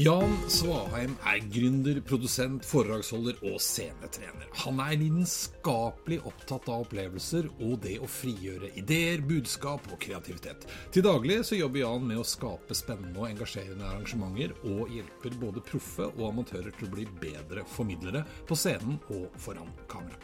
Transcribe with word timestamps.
Jan 0.00 0.30
Svaheim 0.48 1.12
er 1.28 1.42
gründer, 1.52 1.98
produsent, 2.08 2.64
foredragsholder 2.64 3.36
og 3.50 3.58
scenetrener. 3.60 4.46
Han 4.62 4.78
er 4.80 4.94
lidenskapelig 4.96 6.22
opptatt 6.30 6.70
av 6.72 6.86
opplevelser 6.86 7.50
og 7.58 7.74
det 7.84 7.98
å 8.00 8.08
frigjøre 8.08 8.70
ideer, 8.80 9.20
budskap 9.28 9.90
og 9.92 10.00
kreativitet. 10.00 10.64
Til 10.94 11.04
daglig 11.04 11.42
så 11.44 11.58
jobber 11.58 11.82
Jan 11.82 12.06
med 12.08 12.22
å 12.22 12.24
skape 12.24 12.78
spennende 12.78 13.20
og 13.20 13.28
engasjerende 13.28 13.90
arrangementer, 13.90 14.54
og 14.70 14.88
hjelper 14.94 15.36
både 15.42 15.64
proffe 15.68 16.08
og 16.14 16.24
amatører 16.30 16.72
til 16.78 16.88
å 16.88 16.94
bli 16.96 17.04
bedre 17.20 17.66
formidlere 17.68 18.24
på 18.48 18.56
scenen 18.56 18.96
og 19.12 19.28
foran 19.36 19.68
kamera. 19.90 20.16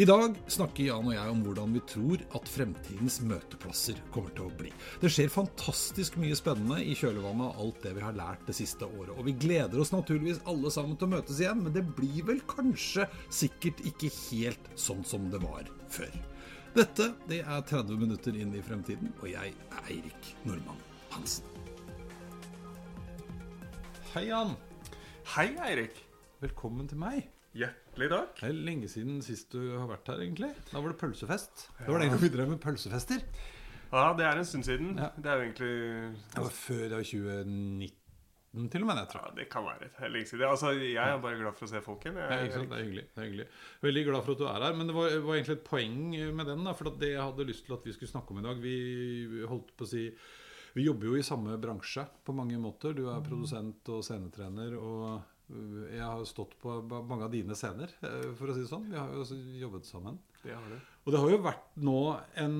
I 0.00 0.08
dag 0.08 0.40
snakker 0.48 0.88
Jan 0.88 1.04
og 1.04 1.14
jeg 1.18 1.34
om 1.34 1.44
hvordan 1.44 1.76
vi 1.76 1.84
tror 1.90 2.24
at 2.38 2.48
fremtidens 2.48 3.20
møteplasser 3.28 4.00
kommer 4.14 4.32
til 4.32 4.48
å 4.48 4.56
bli. 4.56 4.72
Det 5.02 5.12
skjer 5.12 5.28
fantastisk 5.36 6.16
mye 6.22 6.36
spennende 6.38 6.80
i 6.80 6.96
kjølvannet 6.96 7.50
av 7.50 7.62
alt 7.66 7.84
det 7.84 7.94
vi 7.98 8.06
har 8.08 8.16
lært 8.16 8.48
det 8.48 8.56
siste 8.56 8.88
året. 8.88 9.17
Og 9.18 9.26
vi 9.26 9.34
gleder 9.34 9.80
oss 9.82 9.90
naturligvis 9.90 10.38
alle 10.46 10.70
sammen 10.70 10.94
til 10.94 11.08
å 11.08 11.14
møtes 11.16 11.40
igjen, 11.42 11.64
men 11.64 11.74
det 11.74 11.82
blir 11.98 12.22
vel 12.28 12.38
kanskje 12.46 13.08
sikkert 13.34 13.82
ikke 13.90 14.12
helt 14.14 14.70
sånn 14.78 15.02
som 15.06 15.26
det 15.32 15.40
var 15.42 15.66
før. 15.90 16.14
Dette 16.76 17.08
det 17.26 17.40
er 17.42 17.64
30 17.66 17.98
minutter 17.98 18.38
inn 18.38 18.54
i 18.54 18.62
fremtiden, 18.62 19.10
og 19.18 19.26
jeg 19.32 19.50
er 19.50 19.90
Eirik 19.90 20.30
Nordmann 20.46 20.78
Hansen. 21.10 21.50
Hei, 24.12 24.28
Jan. 24.28 24.54
Hei, 25.34 25.50
Eirik. 25.66 25.98
Velkommen 26.44 26.86
til 26.86 27.02
meg. 27.02 27.26
Hjertelig 27.58 28.12
takk. 28.14 28.38
Det 28.38 28.52
er 28.52 28.64
lenge 28.70 28.90
siden 28.92 29.18
sist 29.26 29.50
du 29.50 29.62
har 29.80 29.90
vært 29.90 30.12
her, 30.12 30.22
egentlig. 30.22 30.54
Da 30.70 30.78
var 30.78 30.94
det 30.94 31.00
pølsefest. 31.02 31.70
Det 31.80 31.90
var 31.90 32.04
den 32.04 32.14
gang 32.14 32.22
vi 32.22 32.30
drev 32.38 32.52
med 32.54 32.62
pølsefester. 32.62 33.26
Ja, 33.88 34.12
det 34.14 34.28
er 34.28 34.38
en 34.38 34.46
stund 34.46 34.68
siden. 34.68 34.94
Ja. 35.00 35.10
Det 35.16 35.32
er 35.32 35.40
jo 35.40 35.48
egentlig 35.48 35.74
Det 36.36 36.44
var 36.44 36.54
før 36.54 36.84
det 36.84 37.00
var 37.00 37.08
2019 37.08 37.97
til 38.48 38.82
og 38.82 38.88
med, 38.88 38.98
jeg 39.02 39.10
tror 39.12 39.26
Ja, 39.26 39.30
det 39.36 39.44
kan 39.52 39.66
være 39.66 39.84
det 39.84 39.90
er 40.00 40.12
lenge 40.12 40.28
siden. 40.30 40.44
Altså, 40.48 40.72
jeg 40.72 40.96
er 41.04 41.20
bare 41.20 41.36
glad 41.36 41.56
for 41.58 41.66
å 41.66 41.70
se 41.70 41.82
folk 41.84 42.04
igjen. 42.06 42.16
Ja, 42.16 42.40
ikke 42.46 42.56
sant? 42.56 42.70
Det 42.72 42.78
er 42.78 42.86
hyggelig. 42.86 43.04
det 43.12 43.20
er 43.20 43.26
hyggelig 43.28 43.46
Veldig 43.84 44.04
glad 44.08 44.24
for 44.24 44.32
at 44.32 44.40
du 44.40 44.44
er 44.48 44.64
her. 44.64 44.76
Men 44.78 44.90
det 44.90 44.96
var, 44.96 45.16
var 45.26 45.38
egentlig 45.38 45.56
et 45.58 45.66
poeng 45.68 46.04
med 46.40 46.48
den. 46.48 46.64
Da, 46.64 46.74
for 46.78 46.90
at 46.90 47.00
det 47.02 47.10
jeg 47.12 47.22
hadde 47.22 47.48
lyst 47.48 47.66
til 47.68 47.76
at 47.76 47.88
vi 47.88 47.94
skulle 47.96 48.12
snakke 48.12 48.34
om 48.34 48.40
i 48.40 48.46
dag 48.48 48.62
Vi 48.62 48.76
holdt 49.52 49.74
på 49.76 49.84
å 49.84 49.90
si 49.92 50.06
Vi 50.78 50.86
jobber 50.86 51.10
jo 51.10 51.18
i 51.18 51.26
samme 51.26 51.58
bransje 51.60 52.06
på 52.24 52.36
mange 52.36 52.60
måter. 52.62 52.96
Du 52.96 53.04
er 53.12 53.26
produsent 53.26 53.92
og 53.92 54.00
scenetrener. 54.06 54.78
Og 54.80 55.04
øh, 55.52 55.84
jeg 55.92 56.04
har 56.04 56.24
stått 56.28 56.56
på 56.62 56.80
mange 56.88 57.28
av 57.28 57.32
dine 57.34 57.56
scener, 57.58 57.92
øh, 58.00 58.32
for 58.38 58.48
å 58.48 58.56
si 58.56 58.64
det 58.64 58.72
sånn. 58.72 58.88
Vi 58.88 58.96
har 58.96 59.12
jo 59.12 59.26
også 59.26 59.38
jobbet 59.60 59.88
sammen. 59.88 60.20
Det 60.40 60.56
har 60.56 60.72
du. 60.72 60.76
Og 61.04 61.12
det 61.14 61.22
har 61.22 61.32
jo 61.34 61.44
vært 61.44 61.80
nå 61.84 62.00
en 62.40 62.58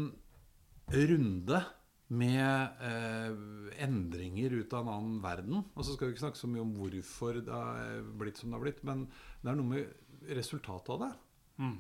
runde 0.89 1.65
med 2.09 2.81
eh, 2.89 3.83
endringer 3.85 4.55
ut 4.63 4.73
av 4.73 4.87
en 4.87 4.95
annen 4.95 5.19
verden. 5.25 5.61
Og 5.75 5.85
så 5.85 5.95
skal 5.95 6.09
vi 6.09 6.17
ikke 6.17 6.25
snakke 6.27 6.41
så 6.41 6.51
mye 6.51 6.65
om 6.65 6.73
hvorfor 6.79 7.43
det 7.45 7.53
har 7.53 8.01
blitt 8.21 8.41
som 8.41 8.51
det 8.51 8.59
har 8.59 8.65
blitt, 8.65 8.83
men 8.89 9.05
det 9.43 9.53
er 9.53 9.59
noe 9.61 9.73
med 9.75 10.33
resultatet 10.39 10.95
av 10.95 11.05
det. 11.05 11.13
Mm. 11.61 11.77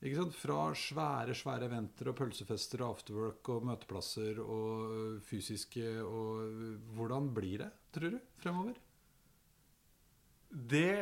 Ikke 0.00 0.16
sant? 0.16 0.36
Fra 0.40 0.58
svære 0.80 1.36
svære 1.36 1.66
eventer 1.68 2.08
og 2.10 2.16
pølsefester 2.16 2.82
og 2.82 2.96
afterwork 2.96 3.50
og 3.52 3.66
møteplasser 3.68 4.40
og 4.40 5.18
fysiske 5.28 5.96
og 6.00 6.86
Hvordan 6.96 7.28
blir 7.36 7.66
det, 7.66 7.72
tror 7.92 8.16
du, 8.16 8.20
fremover? 8.40 8.78
Det 10.50 10.94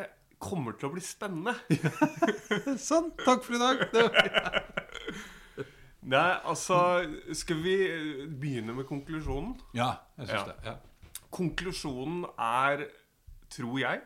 kommer 0.42 0.74
til 0.78 0.90
å 0.90 0.94
bli 0.96 1.02
spennende. 1.04 1.54
sånn! 2.88 3.12
Takk 3.26 3.46
for 3.46 3.56
i 3.56 3.62
dag! 3.62 3.86
Det 3.94 4.04
var... 4.10 4.77
Nei, 6.03 6.38
altså 6.47 7.04
Skal 7.34 7.56
vi 7.64 7.76
begynne 8.41 8.75
med 8.75 8.84
konklusjonen? 8.86 9.56
Ja, 9.75 9.92
jeg 10.19 10.26
syns 10.28 10.38
Ja. 10.38 10.44
det. 10.47 10.54
Ja. 10.64 10.75
Konklusjonen 11.31 12.25
er, 12.38 12.86
tror 13.50 13.78
jeg, 13.81 14.00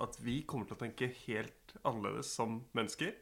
at 0.00 0.16
vi 0.24 0.40
kommer 0.48 0.66
til 0.66 0.76
å 0.76 0.80
tenke 0.80 1.08
helt 1.26 1.74
annerledes 1.84 2.26
som 2.34 2.62
mennesker. 2.74 3.12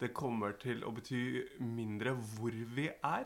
Det 0.00 0.12
kommer 0.14 0.52
til 0.60 0.82
å 0.84 0.90
bety 0.94 1.42
mindre 1.60 2.10
hvor 2.34 2.50
vi 2.74 2.88
er. 2.90 3.24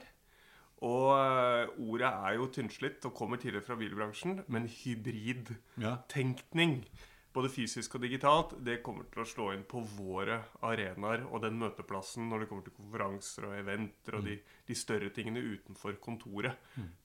Og 0.85 1.17
øh, 1.17 1.69
ordet 1.89 2.07
er 2.13 2.35
jo 2.37 2.47
tynnslitt 2.53 3.05
og 3.09 3.15
kommer 3.17 3.37
tidligere 3.41 3.65
fra 3.65 3.77
bilbransjen, 3.81 4.43
men 4.49 4.67
hybridtenkning. 4.69 6.75
Ja. 6.85 6.93
Både 7.37 7.51
fysisk 7.53 7.99
og 7.99 8.05
digitalt, 8.07 8.55
det 8.65 8.81
kommer 8.85 9.09
til 9.13 9.23
å 9.23 9.29
slå 9.29 9.51
inn 9.53 9.65
på 9.69 9.83
våre 9.97 10.41
arenaer 10.65 11.27
og 11.29 11.43
den 11.45 11.59
møteplassen 11.61 12.31
når 12.31 12.43
det 12.43 12.51
kommer 12.51 12.67
til 12.67 12.77
konferanser 12.79 13.49
og 13.51 13.59
eventer 13.59 14.19
og 14.19 14.25
de, 14.27 14.39
de 14.67 14.77
større 14.79 15.13
tingene 15.15 15.45
utenfor 15.45 15.99
kontoret, 16.03 16.57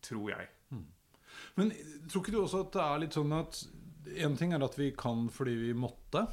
tror 0.03 0.31
jeg. 0.33 0.49
Men 1.57 1.73
tror 2.07 2.23
ikke 2.23 2.35
du 2.35 2.41
også 2.43 2.65
at 2.65 2.75
det 2.75 2.85
er 2.85 3.01
litt 3.05 3.15
sånn 3.17 3.33
at 3.35 3.61
En 4.19 4.35
ting 4.35 4.51
er 4.55 4.63
at 4.65 4.75
vi 4.79 4.89
kan 4.97 5.27
fordi 5.31 5.53
vi 5.59 5.73
måtte, 5.77 6.23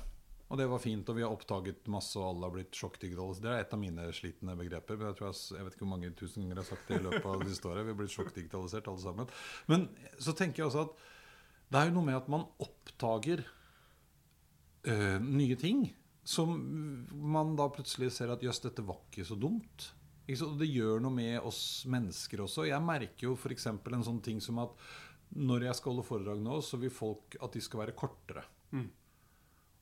og 0.48 0.56
det 0.56 0.64
var 0.70 0.80
fint, 0.80 1.08
og 1.10 1.18
vi 1.18 1.24
har 1.24 1.32
oppdaget 1.34 1.90
masse, 1.92 2.16
og 2.16 2.30
alle 2.30 2.48
har 2.48 2.54
blitt 2.54 2.78
sjokkdigitale. 2.78 3.36
Det 3.44 3.50
er 3.52 3.60
et 3.60 3.74
av 3.76 3.80
mine 3.82 4.06
slitne 4.16 4.54
begreper. 4.56 4.96
Men 4.96 5.10
jeg, 5.10 5.18
tror 5.18 5.28
jeg, 5.28 5.40
jeg 5.58 5.66
vet 5.66 5.76
ikke 5.76 5.84
hvor 5.84 5.90
mange 5.92 6.12
tusen 6.16 6.40
ganger 6.40 6.54
jeg 6.56 6.62
har 6.62 6.68
sagt 6.70 6.88
det 6.88 6.96
i 6.96 7.04
løpet 7.04 7.28
av 7.28 7.42
det 7.42 7.50
siste 7.52 7.68
året. 7.68 7.84
Vi 7.84 7.92
har 7.92 7.98
blitt 7.98 8.14
sjokkdigitalisert 8.14 8.88
alle 8.88 9.02
sammen. 9.02 9.28
Men 9.68 9.84
så 10.16 10.32
tenker 10.38 10.62
jeg 10.62 10.70
også 10.70 10.86
at 10.86 11.04
det 11.68 11.82
er 11.82 11.90
jo 11.90 11.96
noe 11.98 12.08
med 12.08 12.16
at 12.16 12.32
man 12.32 12.46
oppdager 12.64 13.44
eh, 14.88 15.16
nye 15.22 15.56
ting. 15.60 15.86
Som 16.28 16.58
man 17.12 17.54
da 17.56 17.68
plutselig 17.72 18.10
ser 18.16 18.32
at 18.34 18.42
jøss, 18.44 18.60
dette 18.66 18.84
var 18.84 19.00
ikke 19.06 19.24
så 19.24 19.38
dumt. 19.40 19.90
Ikke 20.26 20.42
så, 20.42 20.50
det 20.60 20.68
gjør 20.68 21.00
noe 21.00 21.14
med 21.14 21.38
oss 21.40 21.86
mennesker 21.88 22.42
også. 22.44 22.66
Jeg 22.68 22.84
merker 22.84 23.30
jo 23.30 23.36
f.eks. 23.36 23.70
en 23.72 24.04
sånn 24.04 24.20
ting 24.24 24.42
som 24.44 24.60
at 24.60 24.74
når 25.38 25.68
jeg 25.68 25.78
skal 25.78 25.94
holde 25.94 26.06
foredrag 26.08 26.40
nå, 26.44 26.60
så 26.64 26.80
vil 26.80 26.92
folk 26.92 27.36
at 27.40 27.56
de 27.56 27.62
skal 27.64 27.84
være 27.84 27.96
kortere. 27.96 28.44
Mm. 28.76 28.88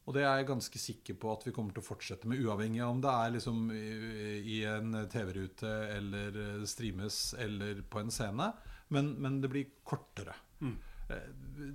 Og 0.06 0.14
det 0.14 0.22
er 0.22 0.38
jeg 0.38 0.48
ganske 0.52 0.78
sikker 0.78 1.16
på 1.18 1.32
at 1.32 1.42
vi 1.48 1.52
kommer 1.54 1.74
til 1.74 1.82
å 1.82 1.86
fortsette 1.86 2.30
med, 2.30 2.38
uavhengig 2.46 2.78
av 2.84 2.92
om 2.94 3.00
det 3.02 3.10
er 3.10 3.32
liksom 3.34 3.62
i, 3.74 4.60
en 4.70 4.94
TV-rute 5.10 5.72
eller 5.96 6.38
streames 6.70 7.18
eller 7.42 7.82
på 7.90 8.04
en 8.04 8.14
scene. 8.14 8.52
Men, 8.94 9.16
men 9.22 9.40
det 9.42 9.50
blir 9.50 9.72
kortere. 9.82 10.36
Mm. 10.62 10.76
Eh, 11.10 11.26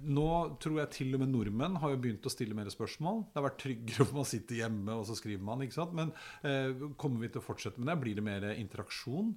Nå 0.06 0.26
tror 0.62 0.76
jeg 0.78 0.92
til 0.94 1.16
og 1.18 1.22
med 1.24 1.32
nordmenn 1.34 1.80
har 1.82 1.94
jo 1.96 2.00
begynt 2.04 2.26
å 2.28 2.32
stille 2.34 2.54
mer 2.58 2.68
spørsmål. 2.70 3.24
Det 3.32 3.40
har 3.40 3.48
vært 3.48 3.62
tryggere 3.64 4.06
for 4.08 4.20
man 4.22 4.28
sitter 4.30 4.60
hjemme 4.64 4.94
og 5.00 5.08
så 5.10 5.16
skriver 5.18 5.46
man. 5.48 5.64
ikke 5.66 5.78
sant? 5.80 5.96
Men 5.98 6.12
eh, 6.46 6.84
kommer 7.02 7.24
vi 7.24 7.32
til 7.34 7.42
å 7.42 7.46
fortsette 7.48 7.82
med 7.82 7.90
det? 7.90 7.96
Blir 8.04 8.20
det 8.20 8.26
mer 8.28 8.46
interaksjon? 8.54 9.32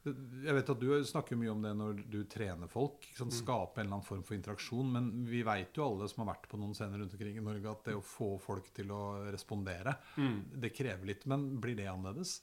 Jeg 0.00 0.54
vet 0.56 0.70
at 0.72 0.80
Du 0.80 0.86
snakker 1.04 1.36
mye 1.36 1.50
om 1.52 1.60
det 1.64 1.74
når 1.76 1.98
du 2.08 2.22
trener 2.32 2.68
folk. 2.72 3.02
Ikke 3.04 3.20
sant? 3.20 3.34
Skape 3.36 3.82
en 3.82 3.86
eller 3.86 3.98
annen 3.98 4.06
form 4.06 4.22
for 4.24 4.36
interaksjon. 4.36 4.88
Men 4.94 5.10
vi 5.28 5.42
vet 5.44 5.76
jo 5.76 5.84
alle 5.90 6.08
som 6.08 6.22
har 6.24 6.30
vært 6.34 6.46
på 6.48 6.60
noen 6.60 6.72
scener 6.76 7.02
rundt 7.02 7.16
omkring 7.16 7.36
i 7.36 7.44
Norge, 7.44 7.68
at 7.74 7.84
det 7.90 7.96
å 7.98 8.04
få 8.04 8.30
folk 8.40 8.70
til 8.76 8.92
å 8.96 9.02
respondere, 9.28 9.96
det 10.16 10.72
krever 10.76 11.04
litt. 11.12 11.26
Men 11.28 11.50
blir 11.60 11.76
det 11.76 11.88
annerledes? 11.92 12.38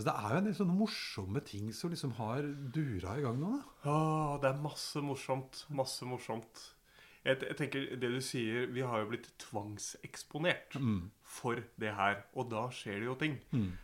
Altså, 0.00 0.12
det 0.14 0.24
er 0.24 0.32
jo 0.32 0.40
en 0.40 0.46
del 0.48 0.54
sånne 0.56 0.74
morsomme 0.78 1.40
ting 1.44 1.72
som 1.76 1.90
liksom 1.92 2.12
har 2.16 2.46
dura 2.72 3.18
i 3.18 3.24
gang 3.26 3.36
nå. 3.36 3.50
da. 3.52 3.90
Åh, 3.92 4.36
det 4.40 4.48
er 4.48 4.62
masse 4.64 5.02
morsomt. 5.04 5.66
Masse 5.76 6.08
morsomt. 6.08 6.62
Jeg, 7.20 7.36
jeg 7.44 7.56
tenker, 7.58 7.84
det 8.00 8.08
du 8.14 8.20
sier, 8.24 8.70
Vi 8.72 8.80
har 8.80 9.02
jo 9.02 9.10
blitt 9.10 9.28
tvangseksponert 9.42 10.78
for 11.28 11.60
det 11.76 11.92
her. 11.98 12.22
Og 12.32 12.48
da 12.48 12.62
skjer 12.72 13.02
det 13.02 13.10
jo 13.10 13.14
ting. 13.20 13.36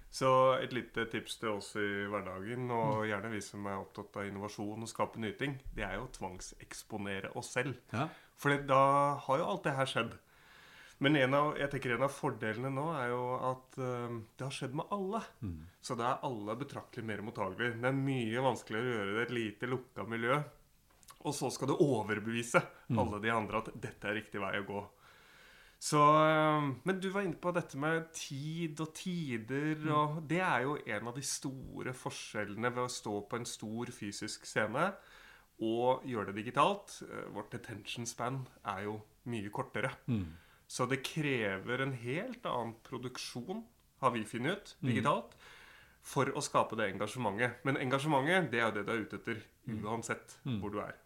Så 0.09 0.31
et 0.57 0.73
lite 0.73 1.05
tips 1.13 1.37
til 1.43 1.51
oss 1.59 1.75
i 1.77 1.85
hverdagen, 2.09 2.71
og 2.73 3.05
gjerne 3.11 3.31
vi 3.35 3.43
som 3.45 3.67
er 3.69 3.77
opptatt 3.83 4.17
av 4.17 4.25
innovasjon 4.31 4.81
og 4.81 4.89
skape 4.89 5.21
nye 5.21 5.37
ting, 5.37 5.59
det 5.77 5.85
er 5.85 5.99
jo 5.99 6.07
å 6.09 6.15
tvangseksponere 6.17 7.35
oss 7.37 7.53
selv. 7.53 7.77
Ja. 7.93 8.09
For 8.41 8.57
da 8.65 8.81
har 9.27 9.39
jo 9.43 9.51
alt 9.53 9.69
det 9.69 9.77
her 9.77 9.85
skjedd. 9.93 10.17
Men 11.05 11.17
en 11.21 11.35
av, 11.37 11.51
jeg 11.61 11.69
tenker 11.75 11.93
en 11.93 12.07
av 12.07 12.13
fordelene 12.15 12.71
nå 12.73 12.87
er 12.97 13.11
jo 13.13 13.23
at 13.51 13.75
uh, 13.83 14.15
det 14.39 14.47
har 14.47 14.55
skjedd 14.55 14.77
med 14.79 14.89
alle. 14.97 15.21
Så 15.85 15.95
da 15.99 16.15
er 16.15 16.23
alle 16.25 16.55
betraktelig 16.57 17.05
mer 17.05 17.21
mottagelige. 17.27 17.77
Det 17.83 17.91
er 17.91 17.99
mye 17.99 18.45
vanskeligere 18.47 18.89
å 18.89 18.95
gjøre 18.97 19.13
det 19.13 19.19
i 19.21 19.27
et 19.27 19.35
lite, 19.37 19.69
lukka 19.69 20.07
miljø. 20.09 20.39
Og 21.27 21.35
så 21.35 21.51
skal 21.51 21.69
du 21.69 21.75
overbevise 21.83 22.63
alle 22.97 23.19
de 23.21 23.33
andre 23.35 23.59
at 23.61 23.69
dette 23.75 24.09
er 24.09 24.15
riktig 24.21 24.41
vei 24.41 24.55
å 24.61 24.67
gå. 24.69 24.85
Så, 25.79 26.01
eh, 26.01 26.69
men 26.89 27.01
du 27.03 27.11
var 27.13 27.27
inne 27.27 27.37
på 27.37 27.53
dette 27.53 27.77
med 27.77 28.07
tid 28.17 28.81
og 28.81 28.95
tider. 28.97 29.77
Og 29.93 30.23
det 30.31 30.41
er 30.41 30.63
jo 30.65 30.79
en 30.87 31.09
av 31.11 31.15
de 31.19 31.23
store 31.27 31.93
forskjellene 31.93 32.71
ved 32.73 32.87
å 32.87 32.89
stå 32.93 33.19
på 33.29 33.37
en 33.37 33.45
stor 33.45 33.93
fysisk 33.93 34.47
scene 34.49 34.87
og 35.61 36.05
gjøre 36.09 36.33
det 36.33 36.41
digitalt. 36.45 37.03
Eh, 37.05 37.29
Vårt 37.37 37.53
attention 37.59 38.07
span 38.09 38.41
er 38.65 38.87
jo 38.89 38.97
mye 39.29 39.51
kortere. 39.53 39.93
Så 40.67 40.87
det 40.91 41.05
krever 41.07 41.83
en 41.85 41.95
helt 41.95 42.47
annen 42.47 42.75
produksjon, 42.87 43.65
har 44.03 44.13
vi 44.13 44.25
funnet 44.27 44.59
ut, 44.59 44.77
digitalt, 44.89 45.37
for 46.07 46.31
å 46.35 46.43
skape 46.45 46.77
det 46.79 46.91
engasjementet. 46.93 47.63
Men 47.67 47.79
engasjementet, 47.81 48.51
det 48.53 48.61
er 48.61 48.69
jo 48.69 48.77
det 48.77 48.87
du 48.87 48.93
er 48.95 49.05
ute 49.05 49.21
etter, 49.21 49.43
uansett 49.87 50.39
hvor 50.61 50.75
du 50.75 50.81
er. 50.83 50.97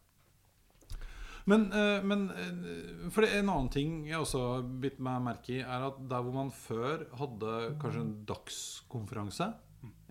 Men, 1.49 1.73
eh, 1.73 2.03
men 2.05 2.27
eh, 2.31 3.11
for 3.11 3.27
en 3.27 3.49
annen 3.49 3.71
ting 3.73 3.95
jeg 4.09 4.21
også 4.21 4.43
har 4.45 4.67
bitt 4.83 5.01
meg 5.03 5.23
merke 5.25 5.55
i, 5.57 5.63
er 5.63 5.87
at 5.89 6.01
der 6.11 6.25
hvor 6.25 6.37
man 6.37 6.53
før 6.55 7.07
hadde 7.17 7.55
kanskje 7.81 8.05
en 8.05 8.13
dagskonferanse, 8.29 9.49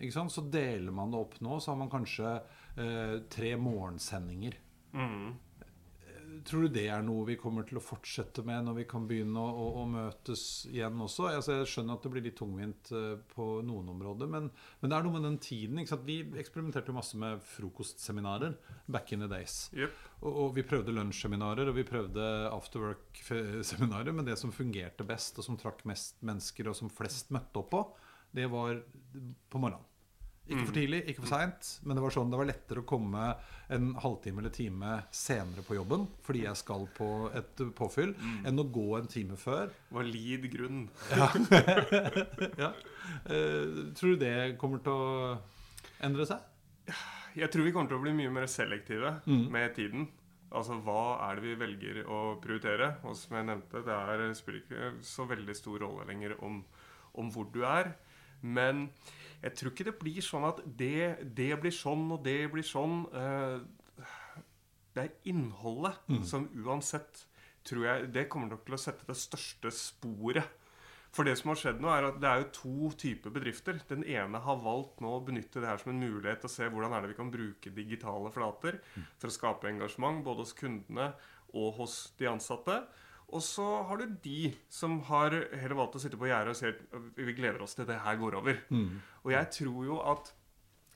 sant? 0.10 0.34
så 0.34 0.46
deler 0.52 0.96
man 0.96 1.14
det 1.14 1.22
opp 1.22 1.38
nå. 1.46 1.60
Så 1.62 1.74
har 1.74 1.80
man 1.80 1.92
kanskje 1.92 2.34
eh, 2.34 3.16
tre 3.32 3.54
morgensendinger. 3.62 4.58
Mm. 4.98 5.38
Tror 6.46 6.66
du 6.66 6.74
det 6.74 6.86
er 6.92 7.04
noe 7.06 7.26
vi 7.28 7.38
kommer 7.40 7.66
til 7.68 7.80
å 7.80 7.84
fortsette 7.84 8.44
med 8.48 8.68
når 8.68 8.76
vi 8.80 8.86
kan 8.90 9.06
begynne 9.10 9.42
å, 9.42 9.50
å, 9.50 9.68
å 9.82 9.86
møtes 9.90 10.44
igjen 10.70 11.02
også? 11.04 11.28
Altså, 11.32 11.58
jeg 11.58 11.70
skjønner 11.72 11.98
at 11.98 12.06
det 12.06 12.12
blir 12.14 12.26
litt 12.26 12.38
tungvint 12.40 12.92
eh, 12.96 13.16
på 13.34 13.48
noen 13.66 13.92
områder, 13.96 14.30
men, 14.32 14.50
men 14.80 14.92
det 14.92 14.98
er 14.98 15.08
noe 15.08 15.16
med 15.18 15.28
den 15.28 15.40
tiden. 15.44 15.82
Vi 16.06 16.20
eksperimenterte 16.42 16.96
masse 16.96 17.20
med 17.20 17.42
frokostseminarer 17.56 18.56
back 18.92 19.14
in 19.16 19.26
the 19.26 19.32
days. 19.32 19.58
Yep. 19.78 19.98
Og, 20.22 20.30
og 20.30 20.56
vi 20.58 20.66
prøvde 20.68 20.96
lunsjseminarer 20.96 21.72
og 21.72 21.80
vi 21.80 21.88
prøvde 21.88 22.30
afterwork-seminarer, 22.54 24.14
men 24.16 24.30
det 24.30 24.38
som 24.40 24.54
fungerte 24.56 25.08
best, 25.08 25.42
og 25.42 25.50
som 25.50 25.60
trakk 25.60 25.86
mest 25.90 26.22
mennesker, 26.26 26.70
og 26.70 26.78
som 26.78 26.94
flest 26.94 27.34
møtte 27.36 27.64
opp 27.64 27.74
på, 27.74 27.86
det 28.38 28.46
var 28.52 28.78
på 29.50 29.62
morgenen. 29.62 29.89
Ikke 30.50 30.66
for 30.66 30.76
tidlig, 30.76 31.00
ikke 31.12 31.24
for 31.24 31.30
seint, 31.32 31.68
men 31.86 31.98
det 31.98 32.04
var 32.04 32.14
sånn 32.16 32.32
det 32.34 32.40
var 32.40 32.50
lettere 32.50 32.82
å 32.82 32.88
komme 32.90 33.26
en 33.70 33.92
halvtime 34.02 34.42
eller 34.42 34.54
time 34.54 34.94
senere 35.14 35.62
på 35.66 35.78
jobben 35.78 36.08
fordi 36.26 36.42
jeg 36.48 36.58
skal 36.58 36.88
på 36.98 37.10
et 37.38 37.62
påfyll, 37.78 38.16
enn 38.50 38.62
å 38.62 38.66
gå 38.74 38.88
en 38.98 39.10
time 39.12 39.38
før. 39.38 39.70
Valid 39.94 40.50
grunn. 40.54 40.88
Ja. 42.60 42.72
Eh, 43.26 43.94
tror 43.98 44.16
du 44.16 44.22
det 44.22 44.56
kommer 44.62 44.82
til 44.86 44.94
å 44.94 45.38
endre 46.06 46.26
seg? 46.30 46.42
Jeg 47.38 47.50
tror 47.54 47.66
vi 47.66 47.74
kommer 47.74 47.92
til 47.92 48.00
å 48.00 48.04
bli 48.04 48.14
mye 48.18 48.34
mer 48.34 48.50
selektive 48.50 49.20
med 49.26 49.76
tiden. 49.78 50.08
Altså 50.50 50.80
hva 50.82 51.20
er 51.28 51.38
det 51.38 51.46
vi 51.46 51.58
velger 51.62 52.00
å 52.10 52.20
prioritere? 52.42 52.96
Og 53.06 53.14
som 53.18 53.38
jeg 53.38 53.46
nevnte, 53.52 53.84
det 53.86 53.96
er, 53.96 54.24
spiller 54.38 54.64
ikke 54.64 54.92
så 55.06 55.28
veldig 55.30 55.56
stor 55.58 55.84
rolle 55.86 56.08
lenger 56.10 56.34
om, 56.46 56.64
om 57.22 57.30
hvor 57.34 57.50
du 57.54 57.62
er. 57.70 57.92
Men 58.42 58.88
jeg 59.44 59.54
tror 59.56 59.72
ikke 59.72 59.86
det 59.88 60.00
blir 60.00 60.22
sånn 60.26 60.46
at 60.50 60.62
det, 60.78 61.34
det 61.36 61.52
blir 61.62 61.72
sånn, 61.72 62.08
og 62.12 62.24
det 62.26 62.38
blir 62.52 62.64
sånn. 62.68 63.06
Eh, 63.14 63.60
Det 64.96 65.04
er 65.06 65.12
innholdet 65.30 66.00
som 66.26 66.48
uansett 66.66 67.26
tror 67.64 67.84
jeg 67.86 68.08
Det 68.12 68.24
kommer 68.30 68.50
nok 68.50 68.64
til 68.66 68.74
å 68.74 68.80
sette 68.82 69.06
det 69.06 69.16
største 69.16 69.70
sporet. 69.72 70.44
For 71.12 71.24
det 71.24 71.38
som 71.38 71.50
har 71.50 71.58
skjedd 71.58 71.80
nå, 71.82 71.90
er 71.90 72.04
at 72.08 72.20
det 72.22 72.28
er 72.30 72.42
jo 72.44 72.50
to 72.54 72.90
typer 72.98 73.30
bedrifter. 73.34 73.80
Den 73.90 74.04
ene 74.04 74.40
har 74.42 74.58
valgt 74.62 75.00
nå 75.02 75.10
å 75.18 75.24
benytte 75.26 75.60
det 75.62 75.68
her 75.70 75.78
som 75.82 75.92
en 75.92 76.00
mulighet 76.02 76.42
til 76.42 76.50
å 76.50 76.54
se 76.54 76.68
hvordan 76.70 76.94
er 76.94 77.02
det 77.02 77.10
vi 77.14 77.18
kan 77.18 77.32
bruke 77.34 77.74
digitale 77.74 78.32
flater 78.32 78.80
for 79.18 79.28
å 79.30 79.34
skape 79.34 79.70
engasjement 79.70 80.24
både 80.24 80.44
hos 80.46 80.54
kundene 80.54 81.14
og 81.54 81.74
hos 81.80 82.12
de 82.20 82.26
ansatte. 82.30 82.84
Og 83.32 83.42
så 83.46 83.66
har 83.88 83.98
du 83.98 84.08
de 84.24 84.54
som 84.70 85.00
har 85.10 85.30
heller 85.54 85.76
valgt 85.78 85.96
å 85.98 86.02
sitte 86.02 86.18
på 86.18 86.30
gjerdet 86.30 86.50
og 86.50 86.58
si 86.58 86.66
at 86.68 86.80
vi 87.16 87.34
gleder 87.38 87.62
oss 87.62 87.76
til 87.78 87.86
det 87.86 88.00
her 88.02 88.16
går 88.18 88.38
over. 88.42 88.58
Og 89.26 89.34
jeg 89.36 89.52
tror 89.60 89.88
jo 89.88 90.02
at 90.14 90.34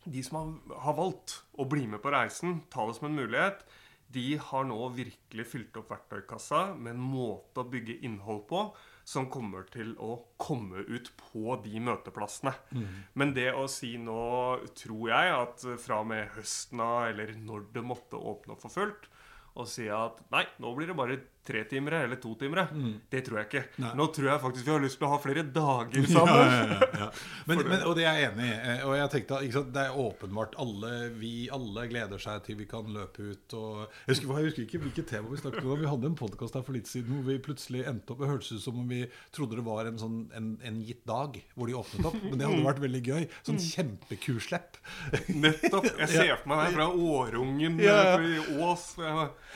de 0.03 0.23
som 0.23 0.59
har, 0.67 0.95
valgt 0.97 1.39
å 1.59 1.65
bli 1.69 1.85
med 1.87 2.01
på 2.03 2.11
reisen, 2.11 2.61
ta 2.71 2.85
det 2.87 2.97
som 2.97 3.07
en 3.07 3.19
mulighet, 3.21 3.63
de 4.13 4.35
har 4.37 4.65
nå 4.67 4.77
virkelig 4.93 5.45
fylt 5.49 5.77
opp 5.79 5.89
verktøykassa 5.93 6.73
med 6.75 6.93
en 6.93 7.05
måte 7.13 7.63
å 7.63 7.69
bygge 7.69 7.95
innhold 8.05 8.43
på 8.49 8.67
som 9.09 9.25
kommer 9.31 9.65
til 9.73 9.95
å 9.99 10.15
komme 10.39 10.83
ut 10.85 11.09
på 11.19 11.57
de 11.63 11.79
møteplassene. 11.83 12.53
Men 13.19 13.33
det 13.35 13.49
å 13.57 13.65
si 13.71 13.95
nå, 13.99 14.59
tror 14.77 15.09
jeg, 15.09 15.33
at 15.39 15.65
fra 15.81 15.99
og 16.03 16.11
med 16.11 16.29
høsten 16.37 16.83
av, 16.83 17.09
eller 17.09 17.33
når 17.39 17.65
det 17.73 17.83
måtte 17.83 18.21
åpne 18.21 18.55
opp 18.55 18.63
for 18.63 18.75
fullt, 18.75 19.09
og 19.53 19.67
si 19.69 19.89
at 19.91 20.21
nei, 20.33 20.45
nå 20.61 20.71
blir 20.77 20.89
det 20.89 20.97
bare 20.97 21.19
tretimere 21.43 22.03
eller 22.05 22.19
totimere. 22.23 22.67
Det 23.11 23.19
tror 23.25 23.39
jeg 23.41 23.47
ikke. 23.49 23.61
Nei. 23.83 23.91
Nå 23.99 24.05
tror 24.15 24.29
jeg 24.31 24.41
faktisk 24.43 24.65
vi 24.67 24.71
har 24.71 24.83
lyst 24.83 24.97
til 25.01 25.07
å 25.07 25.11
ha 25.11 25.19
flere 25.23 25.43
dager 25.55 26.05
sammen. 26.15 26.39
Ja, 26.39 26.67
ja, 26.69 26.87
ja. 27.03 27.07
Men, 27.49 27.63
men, 27.67 27.81
og 27.89 27.97
det 27.99 28.05
er 28.07 28.19
jeg 28.21 28.29
enig 28.31 28.47
i. 28.47 28.53
Eh, 28.73 28.83
Og 28.87 28.95
jeg 28.95 29.11
tenkte 29.13 29.39
sant, 29.57 29.71
Det 29.75 29.83
er 29.83 29.97
åpenbart 30.03 30.55
alle 30.63 30.91
vi 31.19 31.33
alle 31.53 31.83
gleder 31.91 32.21
seg 32.23 32.43
til 32.47 32.57
vi 32.61 32.67
kan 32.71 32.87
løpe 32.95 33.27
ut. 33.33 33.55
Og 33.59 33.81
jeg, 33.83 34.13
husker, 34.13 34.31
jeg 34.39 34.47
husker 34.49 34.63
ikke 34.67 34.81
hvilket 34.85 35.09
tema 35.11 35.31
vi 35.33 35.41
snakket 35.41 35.67
om. 35.67 35.81
Vi 35.83 35.89
hadde 35.91 36.09
en 36.13 36.17
podkast 36.19 36.55
her 36.57 36.63
for 36.67 36.77
litt 36.77 36.87
siden 36.91 37.17
hvor 37.19 37.27
vi 37.27 37.37
plutselig 37.43 37.83
endte 37.89 38.15
opp 38.15 38.23
Det 38.23 38.31
hørtes 38.31 38.53
ut 38.55 38.63
som 38.63 38.79
om 38.79 38.87
vi 38.89 39.03
trodde 39.35 39.59
det 39.59 39.65
var 39.67 39.89
en, 39.91 39.99
sånn, 40.01 40.17
en, 40.37 40.53
en 40.63 40.79
gitt 40.87 41.03
dag 41.09 41.37
hvor 41.57 41.67
de 41.69 41.75
åpnet 41.79 42.07
opp. 42.11 42.19
Men 42.23 42.39
det 42.39 42.47
hadde 42.47 42.63
vært 42.69 42.81
veldig 42.87 43.03
gøy. 43.09 43.27
Sånn 43.47 43.59
kjempekurslepp. 43.63 44.79
Nettopp. 45.35 45.89
Jeg 45.99 46.09
ser 46.13 46.33
for 46.39 46.53
meg 46.53 46.63
det 46.69 46.75
fra 46.77 46.87
Årungen 47.13 47.79
Ja. 47.83 47.99
eh, 48.15 48.39
i 48.39 48.59
Ås. 48.63 48.87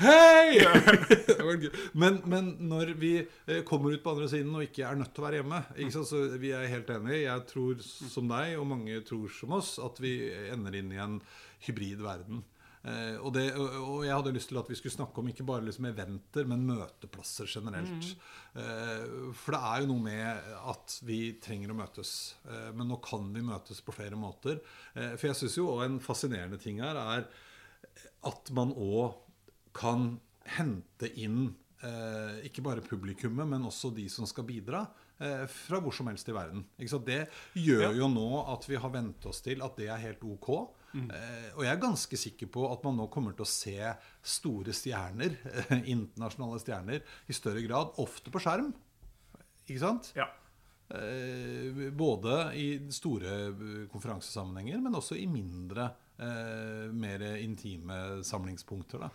Hei! 0.01 0.59
Det 1.27 1.37
var 1.43 1.57
gøy. 1.61 1.71
Men, 1.93 2.19
men 2.29 2.51
når 2.69 2.93
vi 2.99 3.13
eh, 3.21 3.63
kommer 3.67 3.93
ut 3.93 4.03
på 4.03 4.13
andre 4.15 4.29
siden 4.31 4.55
og 4.55 4.65
ikke 4.65 4.85
er 4.87 4.99
nødt 4.99 5.13
til 5.15 5.23
å 5.23 5.27
være 5.27 5.41
hjemme? 5.41 5.63
Så 5.93 6.21
Vi 6.41 6.51
er 6.55 6.69
helt 6.71 6.91
enige. 6.93 7.23
Jeg 7.23 7.47
tror 7.51 7.87
som 7.87 8.29
deg, 8.31 8.57
og 8.59 8.69
mange 8.73 9.01
tror 9.07 9.31
som 9.33 9.57
oss, 9.57 9.77
at 9.83 10.01
vi 10.03 10.19
ender 10.51 10.79
inn 10.79 10.93
i 10.95 11.01
en 11.01 11.19
hybrid 11.67 12.03
verden. 12.05 12.45
Uh, 12.87 13.17
og, 13.25 13.31
det, 13.35 13.49
og 13.57 14.05
jeg 14.05 14.13
hadde 14.13 14.31
lyst 14.35 14.47
til 14.51 14.59
at 14.61 14.69
vi 14.69 14.77
skulle 14.79 14.93
snakke 14.93 15.19
om 15.19 15.27
ikke 15.27 15.45
bare 15.47 15.65
liksom 15.65 15.89
eventer, 15.89 16.45
men 16.47 16.63
møteplasser 16.69 17.49
generelt. 17.49 18.13
Eh, 18.57 19.33
for 19.35 19.55
det 19.55 19.59
er 19.59 19.81
jo 19.83 19.89
noe 19.89 20.03
med 20.05 20.53
at 20.71 20.95
vi 21.07 21.19
trenger 21.43 21.73
å 21.73 21.77
møtes. 21.81 22.13
Uh, 22.47 22.69
men 22.77 22.87
nå 22.87 22.99
kan 23.03 23.27
vi 23.33 23.43
møtes 23.43 23.81
på 23.83 23.95
flere 23.95 24.19
måter. 24.19 24.61
For 24.93 25.27
jeg 25.27 25.39
syns 25.41 25.57
jo 25.59 25.67
òg 25.73 25.83
en 25.83 25.99
fascinerende 26.03 26.59
ting 26.61 26.79
her 26.83 26.97
er 27.01 27.27
at 28.27 28.51
man 28.55 28.71
òg 28.73 29.17
kan 29.77 30.15
hente 30.57 31.09
inn 31.19 31.55
eh, 31.83 32.45
ikke 32.47 32.63
bare 32.65 32.81
publikummet, 32.81 33.47
men 33.47 33.65
også 33.67 33.93
de 33.95 34.07
som 34.09 34.25
skal 34.25 34.43
bidra, 34.47 34.85
eh, 35.19 35.45
fra 35.47 35.79
hvor 35.81 35.93
som 35.93 36.07
helst 36.07 36.29
i 36.29 36.33
verden. 36.35 36.65
Det 36.77 37.27
gjør 37.53 37.81
Ja. 37.83 37.91
jo 37.91 38.07
nå 38.09 38.27
at 38.53 38.65
vi 38.67 38.75
har 38.75 38.89
vent 38.89 39.25
oss 39.25 39.41
til 39.41 39.61
at 39.61 39.75
det 39.77 39.87
er 39.89 39.97
helt 39.97 40.23
ok. 40.23 40.73
Eh, 40.97 41.51
og 41.55 41.61
jeg 41.63 41.71
er 41.75 41.81
ganske 41.81 42.17
sikker 42.17 42.47
på 42.49 42.71
at 42.71 42.83
man 42.83 42.95
nå 42.97 43.07
kommer 43.11 43.35
til 43.35 43.45
å 43.45 43.47
se 43.47 43.77
store 44.23 44.73
stjerner, 44.73 45.37
eh, 45.69 45.83
internasjonale 45.91 46.59
stjerner, 46.59 47.01
i 47.29 47.33
større 47.33 47.61
grad, 47.67 47.93
ofte 47.99 48.31
på 48.31 48.39
skjerm. 48.41 48.73
Ikke 49.67 49.79
sant? 49.79 50.13
ja. 50.15 50.25
Eh, 50.89 51.91
både 51.91 52.53
i 52.55 52.79
store 52.95 53.31
eh, 53.51 53.87
konferansesammenhenger, 53.91 54.79
men 54.81 54.93
også 54.95 55.17
i 55.19 55.25
mindre, 55.27 55.89
eh, 56.17 56.87
mer 56.95 57.19
intime 57.43 58.23
samlingspunkter. 58.23 58.99
Da. 59.03 59.09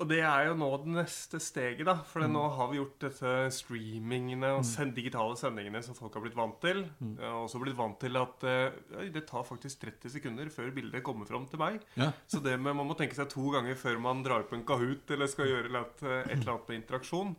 Og 0.00 0.08
det 0.08 0.22
er 0.24 0.46
jo 0.48 0.54
nå 0.56 0.68
det 0.80 0.94
neste 0.94 1.36
steget, 1.44 1.82
da. 1.84 1.92
For 2.08 2.24
nå 2.24 2.40
har 2.56 2.70
vi 2.70 2.78
gjort 2.78 2.94
dette 3.04 3.32
streamingene 3.52 4.54
og 4.56 4.62
send, 4.64 4.94
digitale 4.96 5.36
sendingene 5.36 5.82
som 5.84 5.96
folk 5.98 6.14
har 6.16 6.24
blitt 6.24 6.38
vant 6.38 6.56
til. 6.62 6.86
Jeg 7.04 7.20
har 7.26 7.36
også 7.42 7.60
blitt 7.60 7.76
vant 7.76 7.98
til 8.00 8.16
at 8.16 8.46
ja, 8.48 9.04
det 9.12 9.26
tar 9.28 9.44
faktisk 9.44 9.82
30 9.84 10.14
sekunder 10.16 10.48
før 10.54 10.72
bildet 10.72 11.04
kommer 11.04 11.28
fram 11.28 11.44
til 11.52 11.60
meg. 11.60 11.80
Ja. 12.00 12.10
Så 12.26 12.40
det 12.40 12.56
med, 12.56 12.72
man 12.80 12.88
må 12.88 12.96
tenke 12.96 13.18
seg 13.18 13.28
to 13.32 13.44
ganger 13.52 13.76
før 13.76 14.00
man 14.00 14.24
drar 14.24 14.48
på 14.48 14.56
en 14.56 14.64
Kahoot 14.64 15.12
eller 15.12 15.28
skal 15.28 15.52
gjøre 15.52 15.66
et, 15.68 15.72
eller 15.74 15.84
annet- 15.84 16.30
et 16.32 16.38
eller 16.40 16.54
annet 16.56 16.72
med 16.72 16.80
interaksjon. 16.80 17.36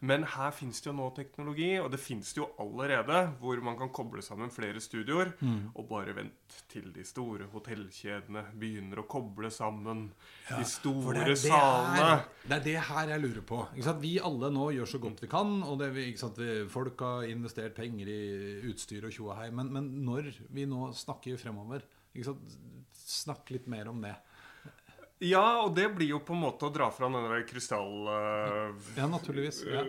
Men 0.00 0.24
her 0.24 0.50
fins 0.52 0.80
det 0.82 0.90
jo 0.90 0.92
nå 0.98 1.06
teknologi, 1.16 1.78
og 1.80 1.90
det 1.90 2.00
fins 2.00 2.32
det 2.34 2.40
jo 2.42 2.48
allerede, 2.60 3.20
hvor 3.40 3.60
man 3.64 3.76
kan 3.78 3.88
koble 3.94 4.20
sammen 4.22 4.50
flere 4.52 4.80
studioer. 4.80 5.32
Og 5.74 5.88
bare 5.88 6.12
vent 6.14 6.56
til 6.68 6.90
de 6.92 7.04
store 7.04 7.46
hotellkjedene 7.52 8.42
begynner 8.60 9.00
å 9.00 9.06
koble 9.08 9.48
sammen 9.50 10.10
de 10.50 10.64
store 10.68 11.14
det 11.14 11.24
det 11.30 11.38
salene. 11.38 11.96
her- 12.04 12.24
Det 12.44 12.52
er 12.58 12.64
det 12.64 12.76
her 12.90 13.08
jeg 13.08 13.20
lurer 13.22 13.42
på. 13.42 13.66
Vi 14.00 14.18
alle 14.20 14.50
nå 14.50 14.70
gjør 14.74 14.86
så 14.86 15.00
godt 15.00 15.20
vi 15.22 15.26
kan. 15.28 15.62
Og 15.62 15.78
det, 15.78 15.92
vi? 15.94 16.66
Folk 16.68 16.98
har 17.00 17.22
investert 17.24 17.74
penger 17.74 18.06
i 18.08 18.60
utstyr 18.68 19.04
og 19.06 19.12
tjo 19.12 19.32
hei. 19.34 19.50
Men, 19.50 19.72
men 19.72 20.04
når 20.04 20.34
vi 20.50 20.66
nå 20.66 20.92
snakker 20.92 21.38
fremover? 21.38 21.82
Snakk 23.04 23.50
litt 23.50 23.66
mer 23.70 23.88
om 23.88 24.00
det. 24.04 24.14
Ja, 25.22 25.62
og 25.62 25.74
det 25.76 25.88
blir 25.94 26.08
jo 26.10 26.18
på 26.26 26.34
en 26.34 26.42
måte 26.42 26.66
å 26.66 26.72
dra 26.74 26.90
fram 26.92 27.12
den 27.14 27.28
der 27.30 27.44
krystallkula 27.46 28.18
Ja. 29.70 29.84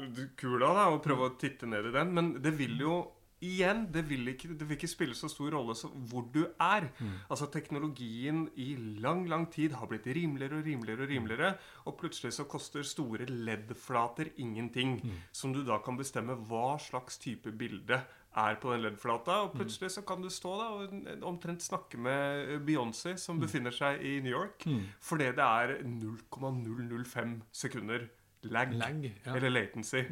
Ja. 0.78 0.90
og 0.94 1.04
prøve 1.04 1.30
å 1.30 1.38
titte 1.40 1.66
ned 1.68 1.86
i 1.90 1.92
den. 1.92 2.14
Men 2.14 2.34
det 2.42 2.54
vil 2.58 2.78
jo 2.80 3.12
igjen, 3.46 3.92
det 3.92 4.06
vil, 4.08 4.26
ikke, 4.32 4.54
det 4.58 4.66
vil 4.66 4.78
ikke 4.78 4.88
spille 4.90 5.14
så 5.18 5.28
stor 5.30 5.52
rolle 5.52 5.76
hvor 6.10 6.24
du 6.34 6.46
er. 6.62 6.88
Altså 7.30 7.50
Teknologien 7.52 8.46
i 8.56 8.76
lang, 9.02 9.26
lang 9.30 9.46
tid 9.52 9.74
har 9.74 9.88
blitt 9.88 10.08
rimeligere 10.08 10.60
og 10.62 10.66
rimeligere, 10.66 11.04
og 11.04 11.10
rimeligere, 11.10 11.58
og 11.86 11.98
plutselig 12.00 12.34
så 12.34 12.46
koster 12.50 12.84
store 12.84 13.26
LED-flater 13.28 14.32
ingenting. 14.38 15.02
Som 15.32 15.54
du 15.54 15.64
da 15.64 15.78
kan 15.84 15.98
bestemme 15.98 16.36
hva 16.48 16.78
slags 16.80 17.18
type 17.22 17.52
bilde 17.52 18.02
er 18.36 18.56
på 18.62 18.74
den 18.74 18.82
LED-flata. 18.84 19.32
Og 19.46 19.54
plutselig 19.56 19.92
så 19.92 20.02
kan 20.08 20.22
du 20.22 20.30
stå 20.30 20.56
da 20.60 20.66
og 20.76 21.24
omtrent 21.24 21.64
snakke 21.64 21.98
med 21.98 22.60
Beyoncé, 22.68 23.16
som 23.18 23.40
befinner 23.40 23.72
seg 23.72 24.02
i 24.04 24.20
New 24.26 24.34
York, 24.34 24.66
fordi 25.02 25.32
det 25.38 25.46
er 25.46 25.78
0,005 25.84 27.42
sekunder 27.52 28.08
lag, 28.46 28.74
Lag, 28.74 29.00
ja. 29.26 29.36
eller 29.36 29.50
latency. 29.50 30.04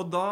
Og 0.00 0.10
da 0.12 0.26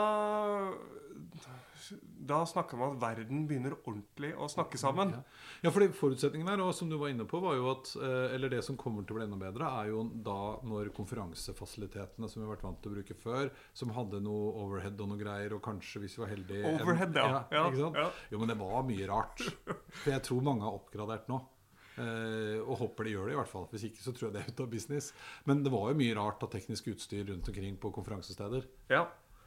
Da 2.30 2.44
snakker 2.46 2.78
man 2.78 2.92
at 2.94 3.00
verden 3.02 3.46
begynner 3.48 3.72
ordentlig 3.80 4.28
å 4.38 4.46
snakke 4.52 4.78
sammen. 4.78 5.10
Ja. 5.16 5.20
ja, 5.64 5.70
fordi 5.74 5.88
forutsetningen 5.96 6.46
her, 6.52 6.60
og 6.62 6.74
som 6.76 6.90
du 6.90 6.94
var 7.00 7.10
inne 7.10 7.24
på, 7.26 7.40
var 7.42 7.56
jo 7.58 7.70
at 7.72 7.90
eh, 7.98 8.34
Eller 8.36 8.52
det 8.52 8.60
som 8.66 8.76
kommer 8.78 9.02
til 9.02 9.16
å 9.16 9.18
bli 9.18 9.24
enda 9.26 9.38
bedre, 9.40 9.70
er 9.80 9.88
jo 9.90 10.04
da 10.28 10.36
når 10.68 10.92
konferansefasilitetene 10.94 12.28
som 12.30 12.42
vi 12.42 12.46
har 12.46 12.52
vært 12.52 12.66
vant 12.68 12.78
til 12.84 12.92
å 12.92 12.98
bruke 12.98 13.16
før, 13.18 13.48
som 13.74 13.90
hadde 13.96 14.20
noe 14.22 14.52
overhead 14.62 15.00
og 15.02 15.10
noe 15.10 15.18
greier, 15.18 15.56
og 15.56 15.62
kanskje, 15.64 16.04
hvis 16.04 16.14
vi 16.18 16.22
var 16.22 16.30
heldige 16.34 16.68
en- 16.68 16.78
Overhead, 16.84 17.16
ja. 17.18 17.40
Ja, 17.50 17.64
ikke 17.72 17.80
sant? 17.82 17.98
ja. 18.04 18.10
Jo, 18.30 18.42
men 18.44 18.52
det 18.52 18.58
var 18.60 18.84
mye 18.92 19.08
rart. 19.10 19.42
For 20.04 20.12
jeg 20.12 20.22
tror 20.28 20.44
mange 20.46 20.68
har 20.68 20.76
oppgradert 20.78 21.26
nå. 21.32 21.40
Uh, 22.00 22.60
og 22.70 22.78
håper 22.84 23.04
de 23.08 23.16
gjør 23.16 23.26
det, 23.28 23.32
i 23.34 23.40
hvert 23.40 23.50
fall. 23.50 23.66
Hvis 23.72 23.82
ikke 23.90 24.00
så 24.04 24.12
tror 24.16 24.28
jeg 24.28 24.36
det 24.38 24.44
er 24.44 24.52
ute 24.54 24.62
av 24.64 24.70
business. 24.72 25.10
Men 25.50 25.64
det 25.66 25.72
var 25.74 25.90
jo 25.90 25.98
mye 25.98 26.14
rart 26.16 26.44
av 26.46 26.52
teknisk 26.52 26.86
utstyr 26.94 27.26
rundt 27.28 27.50
omkring 27.50 27.74
på 27.82 27.90
konferansesteder. 27.96 28.68
Ja. 28.92 29.02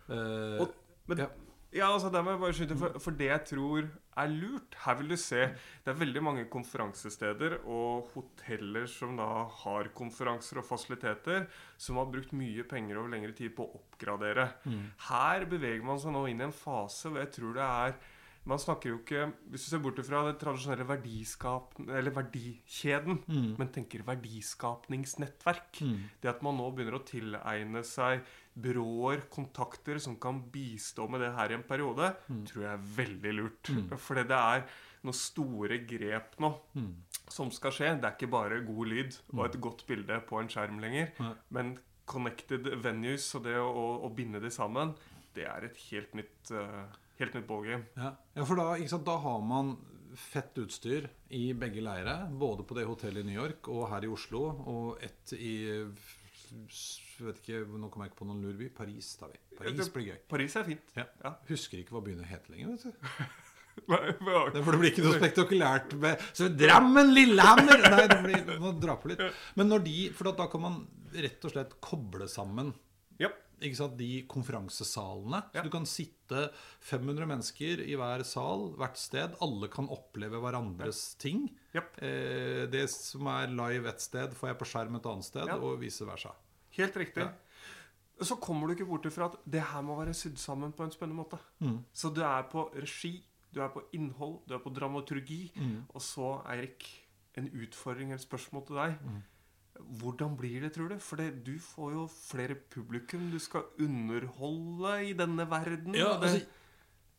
Eh, 0.10 0.62
Og, 0.64 0.74
men, 1.08 1.22
ja. 1.24 1.28
ja. 1.72 1.90
altså 1.94 2.10
der 2.12 2.24
må 2.26 2.34
jeg 2.34 2.42
bare 2.44 2.56
skyte, 2.58 2.78
for, 2.80 2.98
for 3.00 3.16
det 3.20 3.30
jeg 3.30 3.46
tror 3.54 3.86
er 4.24 4.30
lurt 4.30 4.76
Her 4.84 4.98
vil 5.00 5.10
du 5.10 5.16
se 5.18 5.40
Det 5.56 5.90
er 5.90 5.96
veldig 5.98 6.22
mange 6.22 6.44
konferansesteder 6.54 7.56
og 7.64 8.12
hoteller 8.14 8.86
som 8.92 9.16
da 9.18 9.30
har 9.64 9.90
konferanser 9.96 10.60
og 10.62 10.68
fasiliteter, 10.68 11.48
som 11.78 11.98
har 12.02 12.12
brukt 12.12 12.36
mye 12.38 12.66
penger 12.70 13.00
over 13.00 13.10
lengre 13.16 13.34
tid 13.34 13.56
på 13.58 13.66
å 13.66 13.80
oppgradere. 13.80 14.50
Her 15.10 15.48
beveger 15.50 15.82
man 15.88 16.02
seg 16.04 16.14
nå 16.14 16.28
inn 16.30 16.44
i 16.44 16.50
en 16.50 16.54
fase 16.56 17.10
hvor 17.10 17.24
jeg 17.24 17.34
tror 17.40 17.56
det 17.58 17.70
er 17.70 17.96
man 18.44 18.60
snakker 18.60 18.90
jo 18.90 18.98
ikke 19.00 19.22
Hvis 19.54 19.64
du 19.64 19.70
ser 19.72 19.80
bort 19.80 20.00
fra 20.04 20.26
det 20.28 20.34
tradisjonelle 20.42 20.84
verdikjeden, 22.12 23.22
men 23.58 23.70
tenker 23.72 24.04
verdiskapningsnettverk 24.04 25.80
Det 26.22 26.28
at 26.30 26.42
man 26.44 26.58
nå 26.60 26.68
begynner 26.76 26.98
å 27.00 27.06
tilegne 27.08 27.84
seg 27.88 28.20
byråer, 28.54 29.26
kontakter, 29.34 30.00
som 30.02 30.18
kan 30.22 30.42
bistå 30.54 31.08
med 31.10 31.24
det 31.24 31.32
her 31.38 31.52
i 31.52 31.58
en 31.58 31.66
periode, 31.68 32.12
tror 32.50 32.66
jeg 32.66 32.72
er 32.74 32.90
veldig 32.98 33.34
lurt. 33.40 33.72
Fordi 34.08 34.26
det 34.30 34.40
er 34.40 34.68
noen 35.04 35.18
store 35.18 35.80
grep 35.88 36.38
nå 36.44 36.54
som 37.32 37.52
skal 37.52 37.74
skje. 37.76 37.90
Det 38.00 38.08
er 38.08 38.18
ikke 38.18 38.32
bare 38.34 38.62
god 38.66 38.92
lyd 38.92 39.18
og 39.34 39.46
et 39.48 39.60
godt 39.64 39.86
bilde 39.90 40.20
på 40.30 40.40
en 40.40 40.52
skjerm 40.52 40.80
lenger, 40.84 41.12
Nei. 41.20 41.34
men 41.56 41.74
connected 42.10 42.68
venues 42.84 43.30
og 43.38 43.46
det 43.48 43.56
å, 43.60 43.68
å, 43.68 43.86
å 44.08 44.12
binde 44.16 44.42
de 44.44 44.52
sammen, 44.52 44.92
det 45.34 45.48
er 45.50 45.70
et 45.70 45.80
helt 45.90 46.14
nytt 46.20 46.54
uh, 46.54 46.84
Helt 47.20 47.36
nytt 47.38 47.46
ballgame. 47.46 47.86
Ja, 47.94 48.10
ja 48.34 48.44
for 48.50 48.58
da, 48.58 48.72
sant, 48.90 49.06
da 49.06 49.20
har 49.22 49.42
man 49.46 49.76
fett 50.18 50.58
utstyr 50.58 51.06
i 51.38 51.44
begge 51.54 51.84
leire. 51.86 52.16
Både 52.42 52.66
på 52.66 52.74
det 52.74 52.88
hotellet 52.90 53.22
i 53.22 53.28
New 53.28 53.38
York 53.38 53.70
og 53.70 53.86
her 53.92 54.08
i 54.08 54.10
Oslo. 54.10 54.42
Og 54.66 55.04
ett 55.06 55.36
i 55.38 55.54
vet 57.28 57.40
ikke, 57.42 57.64
Nå 57.70 57.90
kommer 57.90 58.08
jeg 58.08 58.14
ikke 58.14 58.22
på 58.24 58.28
noen 58.30 58.44
lurby. 58.46 58.70
Paris 58.74 59.14
tar 59.20 59.32
vi. 59.34 59.40
Paris 59.58 59.90
blir 59.96 60.12
gøy. 60.12 60.20
Paris 60.30 60.56
er 60.60 60.68
fint. 60.68 60.94
Ja. 60.98 61.08
Ja. 61.24 61.34
Husker 61.50 61.82
ikke 61.82 61.98
hva 61.98 62.04
byen 62.06 62.24
heter 62.28 62.54
lenger. 62.56 62.78
vet 62.78 62.86
du 62.86 63.42
Det, 63.74 64.62
for 64.62 64.70
det 64.76 64.80
blir 64.80 64.92
ikke 64.92 65.02
noe 65.02 65.18
spektakulært 65.18 65.96
med 65.98 66.22
Så 66.38 66.46
Drammen, 66.54 67.10
Lillehammer 67.16 67.82
Nei, 67.82 68.04
det 68.12 68.20
blir, 68.22 68.52
nå 68.62 68.74
drar 68.78 69.00
på 69.02 69.10
litt. 69.10 69.24
Men 69.58 69.72
når 69.72 69.82
de 69.88 69.96
For 70.14 70.30
da 70.38 70.46
kan 70.52 70.62
man 70.62 70.76
rett 71.14 71.48
og 71.50 71.56
slett 71.56 71.74
koble 71.82 72.28
sammen 72.30 72.70
Ja. 73.22 73.32
ikke 73.64 73.80
sant, 73.80 73.98
de 73.98 74.24
konferansesalene. 74.30 75.40
Så 75.56 75.64
du 75.66 75.72
kan 75.74 75.86
sitte 75.90 76.46
500 76.86 77.26
mennesker 77.30 77.82
i 77.86 77.98
hver 77.98 78.24
sal, 78.28 78.70
hvert 78.78 78.98
sted. 79.02 79.34
Alle 79.46 79.70
kan 79.74 79.90
oppleve 79.94 80.42
hverandres 80.44 81.02
ting. 81.22 81.46
Japp. 81.74 81.98
Eh, 82.04 82.66
det 82.74 82.86
som 82.94 83.30
er 83.34 83.54
live 83.54 83.90
ett 83.90 84.02
sted, 84.06 84.34
får 84.38 84.52
jeg 84.52 84.60
på 84.62 84.70
skjerm 84.70 84.98
et 85.00 85.10
annet 85.14 85.30
sted, 85.30 85.54
og 85.58 85.80
vice 85.82 86.06
versa. 86.10 86.34
Helt 86.78 86.98
riktig. 86.98 87.26
Ja. 87.26 88.24
Så 88.24 88.38
kommer 88.42 88.68
du 88.68 88.76
ikke 88.76 88.88
bort 88.88 89.06
ifra 89.10 89.28
at 89.32 89.38
det 89.50 89.62
her 89.72 89.82
må 89.86 89.98
være 90.00 90.14
sydd 90.16 90.38
sammen 90.42 90.74
på 90.76 90.86
en 90.86 90.94
spennende 90.94 91.20
måte. 91.24 91.40
Mm. 91.60 91.80
Så 91.94 92.12
du 92.14 92.22
er 92.22 92.46
på 92.52 92.68
regi, 92.76 93.18
du 93.54 93.62
er 93.62 93.72
på 93.74 93.84
innhold, 93.98 94.40
du 94.48 94.56
er 94.56 94.62
på 94.64 94.74
dramaturgi. 94.74 95.52
Mm. 95.56 95.84
Og 95.90 96.02
så, 96.02 96.36
Eirik, 96.54 96.88
en 97.38 97.50
utfordring 97.50 98.12
eller 98.12 98.22
et 98.22 98.26
spørsmål 98.28 98.66
til 98.68 98.82
deg. 98.82 98.98
Mm. 99.02 99.22
Hvordan 100.00 100.36
blir 100.38 100.62
det, 100.62 100.74
tror 100.76 100.92
du? 100.94 101.00
For 101.02 101.22
du 101.46 101.56
får 101.60 101.94
jo 101.96 102.04
flere 102.14 102.56
publikum. 102.56 103.32
Du 103.34 103.40
skal 103.42 103.66
underholde 103.82 104.94
i 105.10 105.14
denne 105.18 105.50
verden. 105.50 105.98
Ja, 105.98 106.14
det, 106.22 106.30
altså, 106.30 106.46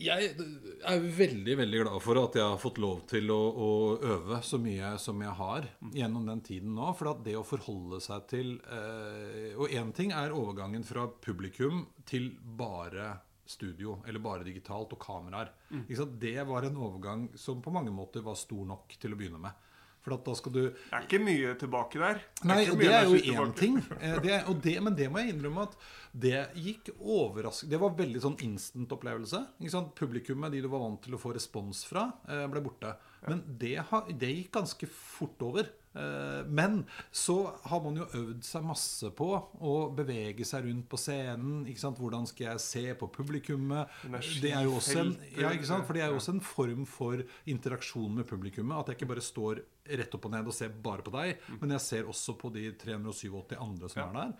jeg 0.02 0.30
er 0.34 1.04
veldig 1.18 1.54
veldig 1.60 1.80
glad 1.84 2.00
for 2.02 2.18
at 2.18 2.34
jeg 2.38 2.44
har 2.44 2.58
fått 2.58 2.80
lov 2.82 3.04
til 3.10 3.30
å, 3.30 3.38
å 3.54 3.68
øve 4.14 4.40
så 4.42 4.58
mye 4.58 4.94
som 4.98 5.20
jeg 5.22 5.34
har 5.38 5.68
gjennom 5.94 6.26
den 6.26 6.40
tiden 6.46 6.74
nå. 6.74 6.88
For 6.98 7.12
at 7.12 7.22
det 7.26 7.36
å 7.38 7.44
forholde 7.46 8.00
seg 8.02 8.24
til 8.32 8.56
eh, 8.66 9.52
Og 9.54 9.70
én 9.70 9.92
ting 9.94 10.10
er 10.16 10.34
overgangen 10.34 10.82
fra 10.86 11.06
publikum 11.08 11.84
til 12.10 12.32
bare 12.58 13.12
studio, 13.46 13.98
eller 14.08 14.22
bare 14.24 14.44
digitalt, 14.46 14.94
og 14.96 15.02
kameraer. 15.04 15.50
Sant? 15.94 16.14
Det 16.18 16.38
var 16.48 16.64
en 16.64 16.78
overgang 16.80 17.26
som 17.36 17.60
på 17.62 17.72
mange 17.74 17.92
måter 17.92 18.24
var 18.24 18.38
stor 18.40 18.64
nok 18.64 18.94
til 18.98 19.12
å 19.12 19.18
begynne 19.20 19.42
med. 19.42 19.52
For 20.04 20.16
at 20.18 20.24
da 20.26 20.34
skal 20.36 20.52
du 20.52 20.62
det 20.64 20.72
er 20.92 21.04
ikke 21.06 21.20
mye 21.24 21.52
tilbake 21.60 22.00
der. 22.00 22.18
Nei, 22.44 22.58
det 22.64 22.72
er, 22.72 22.80
det 22.80 22.88
er 22.92 23.06
jo 23.08 23.44
én 23.44 23.52
ting. 23.56 23.76
Eh, 24.00 24.16
Det, 24.24 24.40
og 24.48 24.58
det, 24.64 24.74
men 24.84 24.96
det 24.96 25.06
må 25.12 25.20
jeg 25.22 25.32
innrømme 25.32 25.64
at 25.68 25.76
det 26.14 26.44
gikk 26.54 26.92
overraskende 27.00 27.74
Det 27.74 27.80
var 27.82 27.94
veldig 27.98 28.20
sånn 28.22 28.36
instant-opplevelse. 28.46 29.40
Publikummet, 29.98 30.52
de 30.54 30.60
du 30.62 30.68
var 30.70 30.84
vant 30.84 31.00
til 31.02 31.16
å 31.16 31.18
få 31.18 31.32
respons 31.34 31.84
fra, 31.88 32.12
eh, 32.28 32.46
ble 32.46 32.60
borte. 32.62 32.94
Men 33.26 33.40
det, 33.58 33.80
det 34.20 34.30
gikk 34.30 34.52
ganske 34.52 34.86
fort 34.86 35.42
over. 35.42 35.70
Eh, 35.94 36.44
Men 36.46 36.84
så 37.10 37.54
har 37.64 37.80
man 37.82 37.96
jo 37.96 38.06
øvd 38.06 38.44
seg 38.46 38.62
masse 38.66 39.10
på 39.16 39.28
å 39.60 39.74
bevege 39.94 40.44
seg 40.46 40.66
rundt 40.68 40.88
på 40.88 40.98
scenen. 41.00 41.64
Hvordan 41.66 42.26
skal 42.30 42.46
jeg 42.52 42.60
se 42.60 42.84
på 42.94 43.08
publikummet? 43.10 43.88
Det 44.42 44.52
er 44.52 44.64
jo 44.68 44.76
også 44.78 44.98
en, 45.00 45.14
ja? 45.38 45.50
For 45.86 45.94
det 45.94 46.02
er 46.02 46.10
jo 46.12 46.18
også 46.20 46.34
en 46.34 46.40
form 46.40 46.84
for 46.86 47.24
interaksjon 47.46 48.14
med 48.14 48.26
publikummet. 48.30 48.78
At 48.78 48.92
jeg 48.92 49.00
ikke 49.00 49.10
bare 49.14 49.24
står 49.24 49.64
rett 49.98 50.14
opp 50.14 50.26
og 50.26 50.30
ned 50.32 50.46
og 50.46 50.54
ser 50.54 50.68
bare 50.70 51.02
på 51.02 51.10
deg, 51.12 51.38
men 51.60 51.74
jeg 51.74 51.80
ser 51.80 52.04
også 52.08 52.36
på 52.38 52.52
de 52.54 52.70
387 52.72 53.58
andre 53.58 53.88
som 53.90 54.02
er 54.06 54.14
der. 54.20 54.36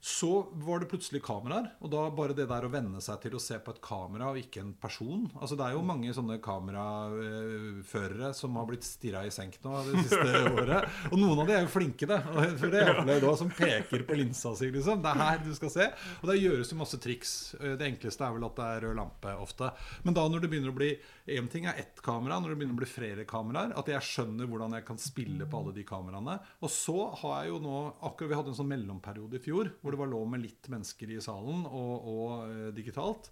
Så 0.00 0.46
var 0.62 0.78
det 0.78 0.86
plutselig 0.92 1.20
kameraer, 1.26 1.72
og 1.82 1.90
da 1.90 2.04
bare 2.14 2.34
det 2.36 2.46
der 2.46 2.64
å 2.64 2.70
venne 2.70 3.00
seg 3.02 3.18
til 3.24 3.34
å 3.34 3.40
se 3.42 3.56
på 3.58 3.72
et 3.74 3.80
kamera 3.82 4.28
og 4.30 4.38
ikke 4.38 4.60
en 4.62 4.70
person 4.78 5.24
Altså 5.40 5.56
Det 5.58 5.64
er 5.66 5.74
jo 5.74 5.82
mange 5.82 6.12
sånne 6.14 6.36
kameraførere 6.44 8.30
som 8.36 8.54
har 8.60 8.68
blitt 8.68 8.86
stirra 8.86 9.24
i 9.26 9.32
senk 9.34 9.58
nå 9.64 9.74
det 9.88 10.04
siste 10.06 10.42
året. 10.58 10.86
Og 11.10 11.18
noen 11.18 11.42
av 11.42 11.50
de 11.50 11.56
er 11.56 11.64
jo 11.64 11.72
flinke, 11.72 12.06
det. 12.08 12.18
For 12.60 12.70
det 12.72 12.82
er 12.82 12.92
jo 12.92 13.02
opplevd 13.02 13.26
som 13.42 13.50
peker 13.58 14.04
på 14.06 14.18
linsa 14.18 14.54
si, 14.58 14.70
liksom. 14.74 15.02
Det 15.02 15.12
er 15.12 15.22
her 15.22 15.42
du 15.44 15.50
skal 15.56 15.72
se. 15.74 15.88
Og 16.22 16.30
der 16.30 16.40
gjøres 16.40 16.72
jo 16.72 16.78
masse 16.78 17.00
triks. 17.02 17.34
Det 17.58 17.88
enkleste 17.88 18.26
er 18.26 18.36
vel 18.36 18.46
at 18.48 18.58
det 18.58 18.68
er 18.68 18.86
rød 18.86 18.98
lampe 18.98 19.34
ofte. 19.42 19.72
Men 20.06 20.16
da 20.16 20.26
når 20.30 20.44
det 20.44 20.52
begynner 20.52 20.74
å 20.74 20.78
bli 20.78 20.92
Én 21.28 21.44
ting 21.52 21.66
er 21.68 21.76
ett 21.76 21.98
kamera, 22.00 22.38
når 22.40 22.54
det 22.54 22.56
begynner 22.56 22.78
å 22.78 22.80
bli 22.80 22.86
flere 22.88 23.24
kameraer, 23.28 23.74
at 23.76 23.90
jeg 23.92 24.00
skjønner 24.06 24.48
hvordan 24.48 24.72
jeg 24.78 24.86
kan 24.88 24.96
spille 25.02 25.44
på 25.44 25.58
alle 25.58 25.74
de 25.76 25.84
kameraene. 25.84 26.38
Og 26.64 26.72
så 26.72 26.96
har 27.20 27.42
jeg 27.42 27.52
jo 27.52 27.58
nå 27.66 27.74
Akkurat 28.08 28.30
vi 28.30 28.38
hadde 28.38 28.52
en 28.54 28.56
sånn 28.56 28.70
mellomperiode 28.70 29.36
i 29.36 29.42
fjor 29.44 29.68
hvor 29.88 29.96
det 29.96 30.02
var 30.04 30.12
lov 30.12 30.28
med 30.28 30.44
litt 30.44 30.68
mennesker 30.68 31.10
i 31.16 31.20
salen 31.24 31.64
og, 31.64 31.94
og 32.12 32.32
eh, 32.52 32.68
digitalt. 32.76 33.30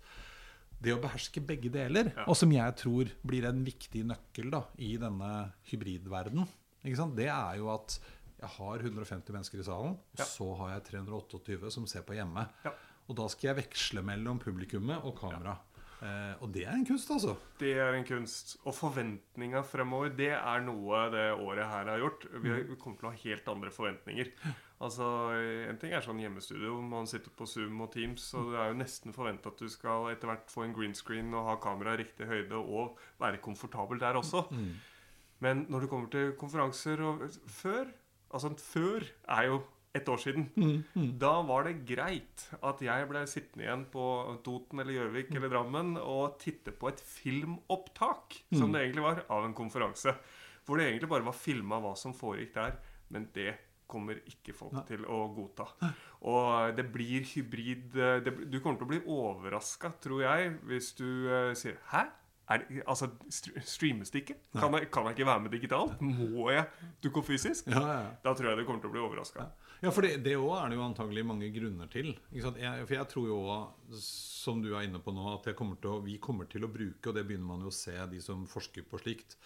Det 0.81 0.93
å 0.93 1.01
beherske 1.01 1.41
begge 1.45 1.71
deler, 1.73 2.11
Ja. 2.17 2.25
og 2.29 2.37
som 2.37 2.51
jeg 2.53 2.75
tror 2.81 3.09
blir 3.25 3.47
en 3.49 3.63
viktig 3.65 4.03
nøkkel 4.09 4.51
da, 4.53 4.65
i 4.81 4.95
denne 5.01 5.53
hybridverden, 5.71 6.45
ikke 6.85 6.99
sant? 7.01 7.17
det 7.17 7.29
er 7.33 7.57
jo 7.61 7.71
at 7.73 7.99
jeg 8.37 8.51
har 8.59 8.83
150 8.85 9.33
mennesker 9.33 9.63
i 9.63 9.65
salen, 9.65 9.95
og 9.97 10.21
Ja. 10.21 10.25
så 10.29 10.51
har 10.59 10.75
jeg 10.75 10.85
328 10.91 11.71
som 11.73 11.87
ser 11.89 12.03
på 12.05 12.17
hjemme. 12.19 12.45
Ja. 12.65 12.73
Og 13.09 13.17
da 13.17 13.29
skal 13.33 13.53
jeg 13.55 13.63
veksle 13.65 14.03
mellom 14.05 14.39
publikummet 14.43 15.05
og 15.07 15.17
kamera. 15.21 15.57
Eh, 16.03 16.35
og 16.45 16.51
det 16.53 16.67
er 16.67 16.75
en 16.77 16.85
kunst, 16.85 17.09
altså. 17.11 17.37
Det 17.59 17.71
er 17.81 17.95
en 17.97 18.05
kunst. 18.05 18.57
Og 18.69 18.75
forventninga 18.77 19.63
fremover, 19.65 20.11
det 20.17 20.33
er 20.37 20.61
noe 20.61 21.07
det 21.11 21.27
året 21.41 21.65
her 21.71 21.89
har 21.89 21.99
gjort. 22.03 22.27
Vi 22.43 22.51
har- 22.51 22.65
vi 22.69 22.77
kommer 22.77 22.99
til 22.99 23.09
å 23.09 23.13
ha 23.13 23.17
helt 23.23 23.49
andre 23.49 23.71
forventninger. 23.71 24.31
Altså, 24.81 25.07
En 25.71 25.79
ting 25.79 25.93
er 25.93 26.03
sånn 26.03 26.21
hjemmestudio, 26.21 26.75
hvor 26.75 26.83
man 26.83 27.07
sitter 27.07 27.31
på 27.31 27.47
Zoom 27.49 27.81
og 27.81 27.93
Teams, 27.93 28.35
og 28.35 28.53
det 28.53 28.61
er 28.61 28.69
jo 28.73 28.79
nesten 28.83 29.15
forventa 29.15 29.47
at 29.47 29.57
du 29.57 29.69
skal 29.69 30.09
etter 30.13 30.29
hvert 30.29 30.47
få 30.53 30.65
en 30.65 30.75
green 30.75 30.93
screen 30.95 31.33
og 31.35 31.47
ha 31.47 31.57
kamera 31.57 31.95
i 31.95 32.05
riktig 32.05 32.27
høyde 32.29 32.53
og 32.53 32.99
være 33.19 33.39
komfortabel 33.41 33.99
der 33.99 34.15
også. 34.15 34.47
Men 35.41 35.67
når 35.71 35.81
det 35.81 35.89
kommer 35.91 36.11
til 36.11 36.33
konferanser 36.33 37.01
og 37.01 37.21
før 37.49 37.87
Altså, 38.35 38.51
før 38.59 39.05
er 39.29 39.45
jo 39.47 39.63
et 39.97 40.09
år 40.13 40.23
siden. 40.23 40.49
Da 41.21 41.33
var 41.49 41.67
det 41.67 41.79
greit 41.89 42.47
at 42.61 42.83
jeg 42.85 43.11
ble 43.11 43.23
sittende 43.31 43.67
igjen 43.67 43.85
på 43.93 44.07
Toten 44.47 44.83
eller 44.83 44.99
Gjøvik 44.99 45.33
eller 45.35 45.53
Drammen 45.53 45.95
og 46.01 46.39
titte 46.43 46.75
på 46.77 46.91
et 46.93 47.01
filmopptak, 47.01 48.41
som 48.55 48.75
det 48.75 48.85
egentlig 48.85 49.07
var, 49.07 49.23
av 49.33 49.47
en 49.49 49.57
konferanse. 49.57 50.15
Hvor 50.67 50.81
det 50.81 50.91
egentlig 50.91 51.11
bare 51.13 51.27
var 51.27 51.39
filma 51.39 51.79
hva 51.83 51.95
som 51.99 52.15
foregikk 52.17 52.55
der. 52.57 52.79
Men 53.15 53.29
det 53.35 53.53
kommer 53.87 54.19
ikke 54.27 54.55
folk 54.57 54.81
til 54.89 55.07
å 55.07 55.21
godta. 55.35 55.69
Og 56.27 56.77
det 56.77 56.89
blir 56.91 57.27
hybrid 57.31 57.95
eh, 57.95 58.19
det, 58.25 58.33
Du 58.51 58.59
kommer 58.59 58.81
til 58.81 58.89
å 58.89 58.91
bli 58.91 59.03
overraska, 59.05 59.93
tror 60.03 60.25
jeg, 60.25 60.57
hvis 60.67 60.93
du 60.99 61.07
uh, 61.31 61.53
sier 61.55 61.79
'Hæ?' 61.93 62.07
Er 62.47 62.61
det, 62.63 62.83
altså, 62.87 63.09
st 63.31 63.51
Streames 63.67 64.11
det 64.11 64.21
ikke? 64.23 64.35
Kan 64.55 64.75
jeg, 64.75 64.87
kan 64.95 65.09
jeg, 65.09 65.17
ikke 65.19 65.27
være 65.27 65.41
med 65.41 65.51
digitalt? 65.51 66.01
Må 66.01 66.51
jeg 66.51 66.65
dukke 67.03 67.19
opp 67.19 67.27
fysisk? 67.27 67.67
Ja, 67.67 67.81
ja. 67.91 68.05
Da 68.23 68.35
tror 68.39 68.53
jeg 68.53 68.61
du 68.61 68.65
kommer 68.69 68.85
til 68.85 68.93
å 68.93 68.95
bli 68.95 69.03
overraska. 69.03 69.49
Ja. 69.87 69.91
ja, 69.91 69.95
for 69.95 70.07
det 70.07 70.35
også 70.37 70.59
er 70.59 70.73
det 70.73 70.79
jo 70.79 70.85
antagelig 70.87 71.25
mange 71.27 71.51
grunner 71.55 71.91
til. 71.93 72.13
Jeg, 72.35 72.87
for 72.87 72.97
jeg 72.97 73.11
tror 73.13 73.29
jo 73.31 73.39
òg, 73.55 73.95
som 74.03 74.61
du 74.65 74.73
er 74.75 74.89
inne 74.89 75.01
på 75.03 75.15
nå, 75.15 75.27
at 75.37 75.49
kommer 75.59 75.79
å, 75.89 76.01
vi 76.05 76.19
kommer 76.23 76.51
til 76.51 76.67
å 76.67 76.73
bruke, 76.73 77.09
og 77.09 77.17
det 77.17 77.25
begynner 77.29 77.49
man 77.55 77.65
jo 77.65 77.73
å 77.73 77.79
se, 77.79 77.97
de 78.11 78.21
som 78.23 78.45
forsker 78.51 78.87
på 78.91 79.01
slikt 79.03 79.39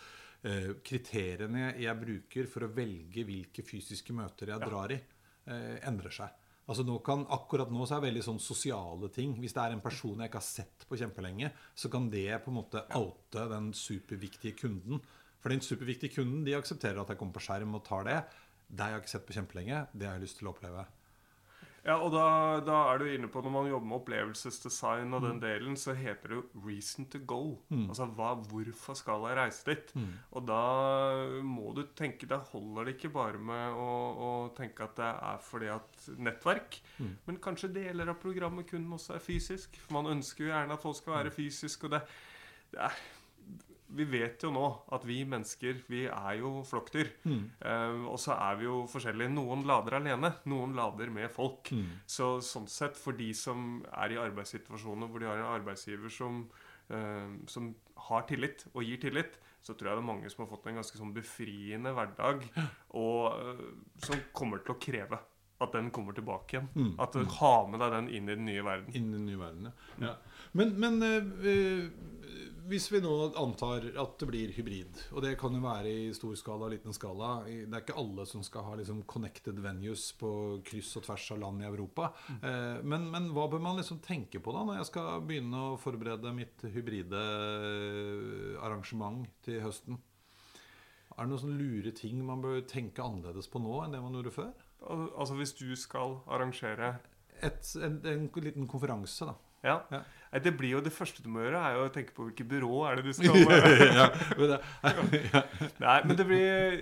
eh, 0.49 0.73
Kriteriene 0.87 1.75
jeg 1.81 2.01
bruker 2.01 2.49
for 2.51 2.67
å 2.67 2.73
velge 2.75 3.25
hvilke 3.29 3.65
fysiske 3.67 4.17
møter 4.17 4.55
jeg 4.55 4.65
drar 4.65 4.97
i, 4.97 5.01
eh, 5.47 5.77
endrer 5.89 6.17
seg. 6.23 6.37
Altså 6.71 6.85
nå 6.87 7.01
kan, 7.03 7.25
Akkurat 7.35 7.71
nå 7.73 7.83
så 7.83 7.97
er 7.97 8.03
det 8.03 8.11
veldig 8.11 8.27
sånn 8.29 8.43
sosiale 8.43 9.09
ting. 9.11 9.33
Hvis 9.43 9.57
det 9.57 9.63
er 9.65 9.75
en 9.75 9.83
person 9.83 10.21
jeg 10.21 10.31
ikke 10.31 10.39
har 10.39 10.47
sett 10.47 10.85
på 10.87 10.99
kjempelenge, 11.01 11.51
så 11.75 11.91
kan 11.91 12.07
det 12.13 12.29
på 12.45 12.53
en 12.53 12.61
måte 12.61 12.85
oute 12.95 13.47
den 13.51 13.73
superviktige 13.75 14.55
kunden. 14.61 15.03
For 15.41 15.51
den 15.51 15.65
superviktige 15.65 16.21
kunden 16.21 16.45
de 16.47 16.55
aksepterer 16.55 17.01
at 17.03 17.11
jeg 17.11 17.19
kommer 17.19 17.39
på 17.39 17.43
skjerm 17.43 17.75
og 17.75 17.83
tar 17.89 18.07
det. 18.07 18.19
Det 18.71 18.87
har 18.87 18.95
jeg 18.95 19.05
ikke 19.05 19.17
sett 19.17 19.29
på 19.29 19.37
kjempelenge. 19.37 19.85
Det 19.93 20.07
har 20.09 20.19
jeg 20.19 20.29
lyst 20.29 20.41
til 20.41 20.49
å 20.49 20.55
oppleve. 20.55 20.87
Ja, 21.81 21.95
og 21.97 22.11
da, 22.13 22.25
da, 22.61 22.79
er 22.91 23.01
du 23.01 23.07
inne 23.09 23.29
på 23.33 23.41
Når 23.41 23.53
man 23.55 23.69
jobber 23.71 23.89
med 23.89 23.97
opplevelsesdesign 24.03 25.15
og 25.17 25.23
den 25.25 25.39
mm. 25.39 25.41
delen, 25.41 25.77
så 25.81 25.95
heter 25.97 26.29
det 26.29 26.37
jo 26.37 26.43
'reason 26.67 27.07
to 27.09 27.19
go'. 27.25 27.57
Mm. 27.71 27.87
Altså 27.89 28.05
hva, 28.19 28.35
hvorfor 28.51 28.99
skal 28.99 29.25
jeg 29.29 29.39
reise 29.39 29.65
dit? 29.65 29.95
Mm. 29.97 30.11
Og 30.37 30.45
da 30.49 30.65
må 31.41 31.73
du 31.77 31.87
tenke 31.97 32.29
Da 32.29 32.43
holder 32.53 32.85
det 32.85 32.97
ikke 32.97 33.13
bare 33.15 33.39
med 33.39 33.79
å, 33.81 33.89
å 34.13 34.31
tenke 34.57 34.85
at 34.85 34.97
det 35.01 35.09
er 35.09 35.41
fordi 35.41 35.71
at 35.73 36.11
nettverk, 36.19 36.83
mm. 36.99 37.15
men 37.27 37.41
kanskje 37.41 37.73
deler 37.73 38.13
av 38.13 38.21
programmet 38.21 38.69
kun 38.69 38.93
også 38.93 39.17
er 39.17 39.25
fysisk. 39.25 39.81
For 39.81 39.97
man 39.97 40.13
ønsker 40.19 40.45
jo 40.45 40.53
gjerne 40.53 40.77
at 40.77 40.85
folk 40.85 41.01
skal 41.01 41.17
være 41.17 41.33
mm. 41.33 41.39
fysisk, 41.39 41.89
og 41.89 41.97
det, 41.97 42.03
det 42.75 42.85
er 42.91 43.01
vi 43.97 44.07
vet 44.09 44.43
jo 44.45 44.53
nå 44.55 44.65
at 44.95 45.05
vi 45.09 45.19
mennesker 45.29 45.83
vi 45.91 46.05
er 46.07 46.39
jo 46.41 46.61
flokkdyr. 46.67 47.11
Mm. 47.25 47.43
Eh, 47.59 48.07
og 48.11 48.19
så 48.23 48.37
er 48.37 48.59
vi 48.61 48.67
jo 48.69 48.83
forskjellige. 48.91 49.33
Noen 49.35 49.65
lader 49.69 49.99
alene, 50.01 50.33
noen 50.51 50.75
lader 50.79 51.13
med 51.15 51.31
folk. 51.35 51.73
Mm. 51.75 52.01
Så 52.09 52.33
sånn 52.45 52.69
sett, 52.71 52.99
for 53.01 53.17
de 53.19 53.31
som 53.37 53.81
er 53.91 54.15
i 54.15 54.21
arbeidssituasjoner 54.23 55.11
hvor 55.11 55.23
de 55.23 55.31
har 55.31 55.41
en 55.41 55.55
arbeidsgiver 55.55 56.13
som, 56.15 56.45
eh, 56.89 57.31
som 57.51 57.73
har 58.11 58.27
tillit 58.31 58.67
og 58.73 58.85
gir 58.87 59.01
tillit, 59.03 59.41
så 59.61 59.75
tror 59.75 59.91
jeg 59.91 59.99
det 59.99 60.05
er 60.05 60.09
mange 60.09 60.31
som 60.33 60.45
har 60.45 60.53
fått 60.55 60.71
en 60.71 60.81
ganske 60.81 60.97
sånn 60.97 61.13
befriende 61.13 61.93
hverdag, 61.97 62.47
og 62.97 63.27
eh, 63.35 63.67
som 64.07 64.25
kommer 64.37 64.65
til 64.65 64.77
å 64.77 64.81
kreve 64.81 65.21
at 65.61 65.75
den 65.77 65.91
kommer 65.93 66.17
tilbake 66.17 66.57
igjen. 66.57 66.69
Mm. 66.73 66.93
At 67.05 67.13
du 67.13 67.25
har 67.37 67.67
med 67.69 67.83
deg 67.83 67.93
den 67.93 68.07
inn 68.17 68.29
i 68.31 68.37
den 68.37 68.47
nye 68.49 68.63
verden. 68.65 68.95
Inn 68.97 69.11
i 69.11 69.19
den 69.19 69.27
nye 69.29 69.41
verden, 69.41 69.69
ja. 69.69 70.07
ja. 70.07 70.15
Men, 70.57 70.73
men 70.81 70.97
hvis 72.71 72.87
vi 72.93 73.01
nå 73.03 73.13
antar 73.41 73.85
at 73.99 74.13
det 74.21 74.29
blir 74.31 74.53
hybrid, 74.55 75.01
og 75.11 75.25
det 75.25 75.33
kan 75.41 75.55
jo 75.57 75.63
være 75.65 75.91
i 75.91 76.11
stor 76.15 76.37
skala 76.39 76.69
og 76.69 76.75
liten 76.75 76.95
skala 76.95 77.31
Det 77.47 77.67
er 77.67 77.83
ikke 77.83 77.97
alle 77.99 78.27
som 78.31 78.45
skal 78.47 78.67
ha 78.69 78.77
liksom 78.79 79.03
connected 79.11 79.59
venues 79.63 80.05
på 80.21 80.31
kryss 80.67 80.93
og 81.01 81.07
tvers 81.09 81.27
av 81.35 81.41
land 81.43 81.65
i 81.65 81.67
Europa. 81.67 82.13
Mm. 82.29 82.39
Eh, 82.51 82.79
men, 82.93 83.09
men, 83.11 83.27
hva 83.35 83.49
bør 83.51 83.65
man 83.65 83.81
liksom 83.81 83.99
tenke 84.05 84.43
på 84.43 84.55
da 84.55 84.63
når 84.67 84.81
jeg 84.81 84.91
skal 84.93 85.27
begynne 85.27 85.65
å 85.73 85.81
forberede 85.83 86.35
mitt 86.37 86.63
hybride 86.71 87.25
eh, 87.27 88.55
arrangement 88.63 89.27
til 89.47 89.61
høsten? 89.67 89.99
Er 91.17 91.27
det 91.27 91.33
noen 91.33 91.43
sånne 91.43 91.59
lure 91.59 91.95
ting 91.97 92.23
man 92.25 92.43
bør 92.45 92.63
tenke 92.71 93.03
annerledes 93.03 93.51
på 93.51 93.61
nå 93.63 93.83
enn 93.83 93.97
det 93.97 94.05
man 94.05 94.15
gjorde 94.15 94.37
før? 94.37 94.67
Altså 95.11 95.35
hvis 95.37 95.57
du 95.59 95.69
skal 95.77 96.21
arrangere 96.31 96.95
Et, 97.41 97.61
en, 97.81 97.95
en 98.05 98.27
liten 98.45 98.67
konferanse, 98.69 99.27
da. 99.27 99.35
Ja. 99.63 99.83
ja. 99.91 100.01
Det 100.39 100.53
blir 100.55 100.77
jo 100.77 100.81
det 100.85 100.93
første 100.95 101.25
du 101.25 101.29
må 101.33 101.43
gjøre, 101.43 101.59
er 101.59 101.75
jo 101.75 101.87
å 101.89 101.91
tenke 101.93 102.15
på 102.15 102.29
hvilket 102.29 102.47
byrå 102.53 102.77
er 102.87 103.01
det 103.01 103.11
du 103.11 103.17
skal 103.17 103.35
ja, 103.99 104.07
Nei, 105.83 105.97
men 106.07 106.15
det 106.17 106.27
blir 106.29 106.77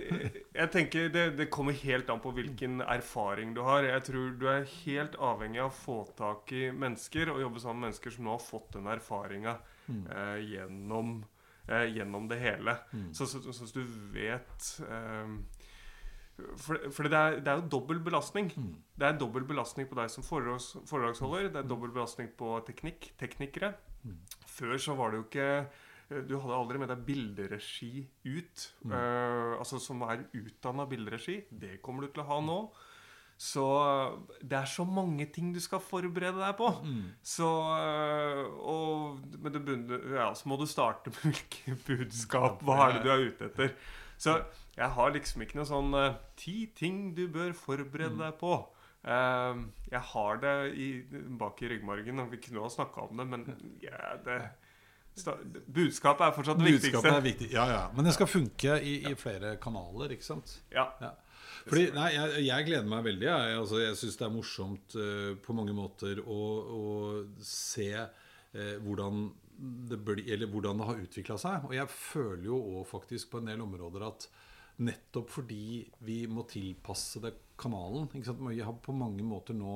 Jeg 0.53 0.69
tenker 0.75 1.09
det, 1.13 1.23
det, 1.39 1.49
kommer 1.51 1.73
helt 1.81 2.11
an 2.13 2.21
på 2.21 2.31
hvilken 2.37 2.83
erfaring 2.85 3.55
du 3.57 3.63
har. 3.65 3.87
Jeg 3.87 4.05
tror 4.11 4.37
du 4.37 4.45
er 4.51 4.69
helt 4.83 5.17
avhengig 5.17 5.63
av 5.63 5.71
å 5.71 5.79
få 5.79 5.97
tak 6.19 6.53
i 6.53 6.69
mennesker 6.69 7.33
og 7.33 7.41
jobbe 7.41 7.63
sammen 7.63 7.81
med 7.81 7.89
mennesker 7.89 8.15
som 8.15 8.29
nå 8.29 8.37
har 8.37 8.45
fått 8.45 8.77
den 8.77 8.91
erfaringa 8.93 9.57
mm. 9.89 10.03
eh, 10.13 10.37
gjennom, 10.53 11.15
eh, 11.65 11.87
gjennom, 11.97 12.29
det 12.29 12.39
hele. 12.43 12.77
Mm. 12.93 13.09
Så, 13.17 13.25
så, 13.25 13.41
så, 13.41 13.55
så, 13.59 13.71
du 13.73 13.97
vet 14.13 14.69
eh, 14.85 15.35
for, 16.59 16.79
for 16.93 17.07
det, 17.07 17.17
er, 17.17 17.37
det, 17.39 17.51
er, 17.51 17.61
jo 17.61 17.69
dobbel 17.75 17.99
belastning. 18.03 18.49
Mm. 18.55 18.73
Det 18.99 19.07
er 19.07 19.19
dobbel 19.19 19.45
belastning 19.47 19.89
på 19.89 19.97
deg 19.99 20.11
som 20.13 20.25
foredrags, 20.25 20.71
foredragsholder. 20.89 21.51
Det 21.53 21.61
er 21.61 21.69
dobbel 21.69 21.93
belastning 21.95 22.31
på 22.39 22.57
teknikk, 22.67 23.11
teknikere. 23.19 23.73
Mm. 24.03 24.17
Før 24.47 24.75
så 24.81 24.95
var 24.95 25.11
det 25.11 25.19
jo 25.19 25.25
ikke 25.25 25.47
eh, 25.59 26.21
Du 26.29 26.37
hadde 26.39 26.55
aldri 26.55 26.79
med 26.81 26.91
deg 26.91 27.01
bilderegi 27.07 28.05
ut. 28.27 28.67
Mm. 28.83 28.93
Uh, 28.93 29.57
altså 29.59 29.81
Som 29.83 30.05
er 30.07 30.27
utdanna 30.33 30.87
bilderegi. 30.89 31.41
Det 31.49 31.81
kommer 31.85 32.05
du 32.05 32.13
til 32.13 32.25
å 32.25 32.29
ha 32.31 32.39
nå. 32.43 32.61
Så 33.39 33.63
det 34.43 34.57
er 34.57 34.67
så 34.67 34.83
mange 34.83 35.23
ting 35.31 35.53
du 35.55 35.61
skal 35.63 35.79
forberede 35.79 36.41
deg 36.41 36.57
på. 36.59 36.73
Mm. 36.83 37.05
Så 37.23 37.47
og, 37.47 39.21
Men 39.39 39.61
bunner, 39.63 40.03
ja, 40.17 40.33
så 40.35 40.49
må 40.51 40.57
du 40.59 40.65
starte 40.67 41.13
med 41.13 41.21
hvilke 41.29 41.77
budskap. 41.87 42.59
Hva 42.67 42.81
er 42.89 42.97
det 42.97 43.05
du 43.05 43.13
er 43.13 43.27
ute 43.29 43.47
etter? 43.47 43.77
Så 44.19 44.35
jeg 44.79 44.95
har 44.95 45.15
liksom 45.15 45.43
ikke 45.43 45.59
noe 45.59 45.67
sånn 45.67 45.95
uh, 45.97 46.19
Ti 46.39 46.57
ting 46.77 47.09
du 47.17 47.25
bør 47.31 47.51
forberede 47.57 48.15
mm. 48.15 48.23
deg 48.23 48.37
på. 48.39 48.53
Uh, 49.03 49.67
jeg 49.91 50.01
har 50.13 50.41
det 50.43 50.55
i, 50.75 50.89
bak 51.39 51.61
i 51.63 51.73
ryggmargen, 51.73 52.23
og 52.23 52.33
vi 52.33 52.41
kunne 52.43 52.63
ha 52.63 52.71
snakka 52.71 53.07
om 53.07 53.21
det, 53.21 53.27
men 53.33 53.45
ja, 53.83 54.15
det 54.23 54.41
Budskapet 55.19 56.29
er 56.29 56.35
fortsatt 56.35 56.59
det 56.61 56.69
viktigste. 56.77 57.11
Er 57.11 57.23
viktig, 57.23 57.49
ja, 57.51 57.65
ja. 57.67 57.81
Men 57.95 58.07
det 58.07 58.13
skal 58.15 58.29
funke 58.29 58.77
i, 58.79 58.93
i 59.09 59.15
flere 59.19 59.57
kanaler, 59.59 60.13
ikke 60.15 60.23
sant? 60.23 60.53
Ja. 60.71 60.85
ja. 61.01 61.11
Fordi, 61.65 61.89
nei, 61.95 62.07
jeg, 62.13 62.45
jeg, 62.47 62.67
gleder 62.69 62.87
meg 62.87 63.03
veldig. 63.07 63.27
Jeg, 63.27 63.57
altså, 63.59 63.81
jeg 63.83 63.97
syns 63.99 64.19
det 64.19 64.27
er 64.27 64.33
morsomt 64.33 64.97
uh, 64.99 65.33
på 65.43 65.55
mange 65.57 65.75
måter 65.75 66.21
å, 66.23 66.39
å 66.79 66.83
se 67.43 67.91
uh, 67.99 68.75
hvordan 68.85 69.25
det, 69.89 69.99
blir, 70.07 70.23
eller 70.31 70.51
hvordan 70.51 70.79
det 70.79 70.89
har 70.89 71.01
utvikla 71.03 71.39
seg. 71.41 71.67
Og 71.67 71.75
jeg 71.75 71.91
føler 71.91 72.45
jo 72.47 72.61
òg 72.79 72.87
faktisk 72.89 73.33
på 73.33 73.41
en 73.41 73.51
del 73.51 73.65
områder 73.65 74.07
at 74.07 74.29
nettopp 74.85 75.31
fordi 75.33 75.83
vi 76.07 76.21
må 76.31 76.45
tilpasse 76.49 77.21
det 77.23 77.33
kanalen 77.59 78.07
Vi 78.13 78.61
har 78.63 78.77
på 78.83 78.95
mange 78.95 79.25
måter 79.27 79.57
nå 79.57 79.73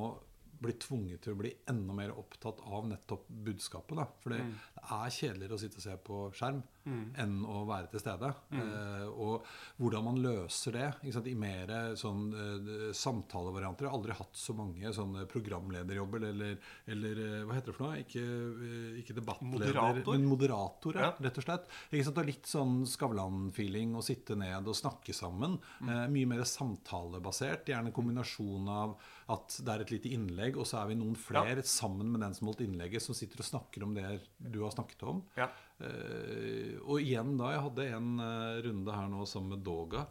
blitt 0.64 0.82
tvunget 0.86 1.24
til 1.26 1.36
å 1.36 1.42
bli 1.44 1.54
enda 1.70 1.96
mer 1.98 2.14
opptatt 2.18 2.62
av 2.66 2.88
nettopp 2.90 3.28
budskapet. 3.48 3.98
Da. 4.00 4.08
For 4.24 4.36
mm. 4.36 4.54
det 4.78 4.86
er 5.00 5.18
kjedeligere 5.18 5.58
å 5.58 5.62
sitte 5.62 5.82
og 5.82 5.86
se 5.86 5.98
på 6.08 6.22
skjerm 6.38 6.62
mm. 6.86 7.04
enn 7.24 7.38
å 7.48 7.64
være 7.70 7.92
til 7.92 8.04
stede. 8.04 8.32
Mm. 8.54 8.62
Eh, 8.64 9.06
og 9.12 9.48
hvordan 9.82 10.08
man 10.08 10.22
løser 10.24 10.78
det 10.78 10.90
i 11.30 11.36
mer 11.38 11.74
sånn 12.00 12.26
eh, 12.34 12.72
samtalevarianter. 12.98 13.86
Jeg 13.86 13.92
har 13.92 13.98
aldri 13.98 14.18
hatt 14.18 14.38
så 14.38 14.56
mange 14.58 14.94
sånne 14.96 15.26
programlederjobber 15.32 16.28
eller, 16.30 16.58
eller 16.90 17.24
eh, 17.24 17.40
hva 17.48 17.58
heter 17.58 17.72
det 17.72 17.78
for 17.78 17.88
noe? 17.88 18.02
Ikke, 18.04 18.24
eh, 18.24 19.00
ikke 19.02 19.18
debattleder, 19.18 19.74
moderator. 19.74 20.12
men 20.14 20.28
moderator, 20.30 21.00
ja. 21.00 21.12
rett 21.28 21.42
og 21.42 21.48
slett. 21.48 21.70
Ikke 21.92 22.08
sant? 22.08 22.22
Og 22.22 22.30
litt 22.30 22.50
sånn 22.50 22.76
Skavlan-feeling 22.90 23.98
å 23.98 24.06
sitte 24.06 24.38
ned 24.40 24.70
og 24.70 24.78
snakke 24.78 25.16
sammen. 25.16 25.58
Mm. 25.82 25.92
Eh, 25.94 26.06
mye 26.18 26.32
mer 26.36 26.46
samtalebasert. 26.48 27.72
Gjerne 27.72 27.92
en 27.92 27.96
kombinasjon 27.96 28.72
av 28.72 28.96
at 29.32 29.56
det 29.64 29.72
er 29.72 29.84
et 29.84 29.94
lite 29.94 30.12
innlegg, 30.12 30.58
og 30.60 30.68
så 30.68 30.82
er 30.82 30.90
vi 30.92 30.98
noen 31.00 31.16
flere 31.20 31.62
ja. 31.62 31.68
sammen 31.68 32.10
med 32.12 32.24
den 32.26 32.36
som 32.36 32.50
holdt 32.50 32.64
innlegget, 32.66 33.04
som 33.04 33.16
sitter 33.16 33.40
og 33.40 33.48
snakker 33.48 33.86
om 33.86 33.96
det 33.96 34.08
du 34.38 34.60
har 34.66 34.74
snakket 34.76 35.06
om. 35.08 35.24
Ja. 35.40 35.48
Uh, 35.80 36.76
og 36.84 37.00
igjen 37.00 37.38
da, 37.40 37.54
jeg 37.56 37.64
hadde 37.68 37.88
en 37.96 38.12
uh, 38.20 38.60
runde 38.66 38.98
her 38.98 39.10
nå 39.12 39.26
sammen 39.30 39.56
med 39.56 39.66
Doga, 39.66 40.06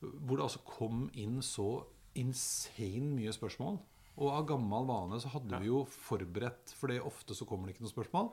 hvor 0.00 0.38
det 0.38 0.46
altså 0.46 0.64
kom 0.66 1.06
inn 1.18 1.40
så 1.44 1.68
insane 2.18 3.12
mye 3.14 3.34
spørsmål. 3.34 3.78
Og 4.18 4.34
av 4.34 4.46
gammel 4.48 4.86
vane 4.88 5.20
så 5.22 5.30
hadde 5.30 5.54
ja. 5.54 5.62
vi 5.62 5.70
jo 5.70 5.84
forberedt, 5.92 6.72
for 6.74 6.90
det 6.90 7.02
ofte 7.04 7.36
så 7.36 7.46
kommer 7.46 7.68
det 7.68 7.76
ikke 7.76 7.86
noen 7.86 7.96
spørsmål. 7.96 8.32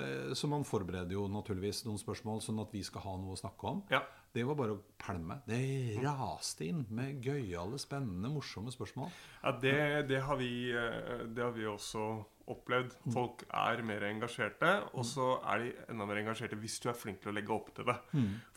Uh, 0.00 0.32
så 0.38 0.48
man 0.48 0.64
forbereder 0.64 1.18
jo 1.18 1.28
naturligvis 1.30 1.84
noen 1.84 2.00
spørsmål, 2.00 2.40
sånn 2.44 2.64
at 2.64 2.72
vi 2.72 2.82
skal 2.86 3.04
ha 3.04 3.18
noe 3.20 3.36
å 3.36 3.42
snakke 3.44 3.74
om. 3.74 3.84
Ja. 3.92 4.06
Det 4.34 4.44
var 4.46 4.58
bare 4.58 4.76
å 4.76 4.82
pælme. 5.00 5.40
Det 5.48 5.98
raste 6.04 6.68
inn 6.68 6.84
med 6.94 7.24
gøyale, 7.24 7.80
spennende, 7.82 8.30
morsomme 8.30 8.70
spørsmål. 8.74 9.10
Ja, 9.42 9.54
det, 9.62 9.78
det, 10.10 10.20
har 10.26 10.38
vi, 10.38 10.52
eh, 10.70 11.24
det 11.26 11.42
har 11.42 11.56
vi 11.56 11.66
også 11.66 12.04
opplevd. 12.50 12.94
Folk 13.14 13.44
er 13.46 13.82
mer 13.86 14.06
engasjerte, 14.08 14.70
og 14.94 15.06
så 15.06 15.32
er 15.52 15.64
de 15.64 15.72
enda 15.92 16.06
mer 16.08 16.22
engasjerte 16.22 16.58
hvis 16.60 16.78
du 16.82 16.88
er 16.90 16.98
flink 16.98 17.20
til 17.22 17.32
å 17.32 17.36
legge 17.36 17.54
opp 17.54 17.70
til 17.76 17.86
det. 17.90 17.98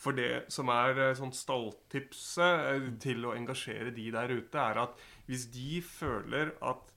For 0.00 0.16
det 0.16 0.30
som 0.54 0.70
er 0.74 1.02
eh, 1.08 1.14
sånn 1.18 1.34
stalltipset 1.34 2.66
eh, 2.70 2.88
til 3.02 3.26
å 3.26 3.34
engasjere 3.34 3.94
de 3.94 4.08
der 4.14 4.34
ute, 4.34 4.58
er 4.58 4.82
at 4.86 5.06
hvis 5.26 5.48
de 5.54 5.78
føler 5.86 6.54
at 6.62 6.90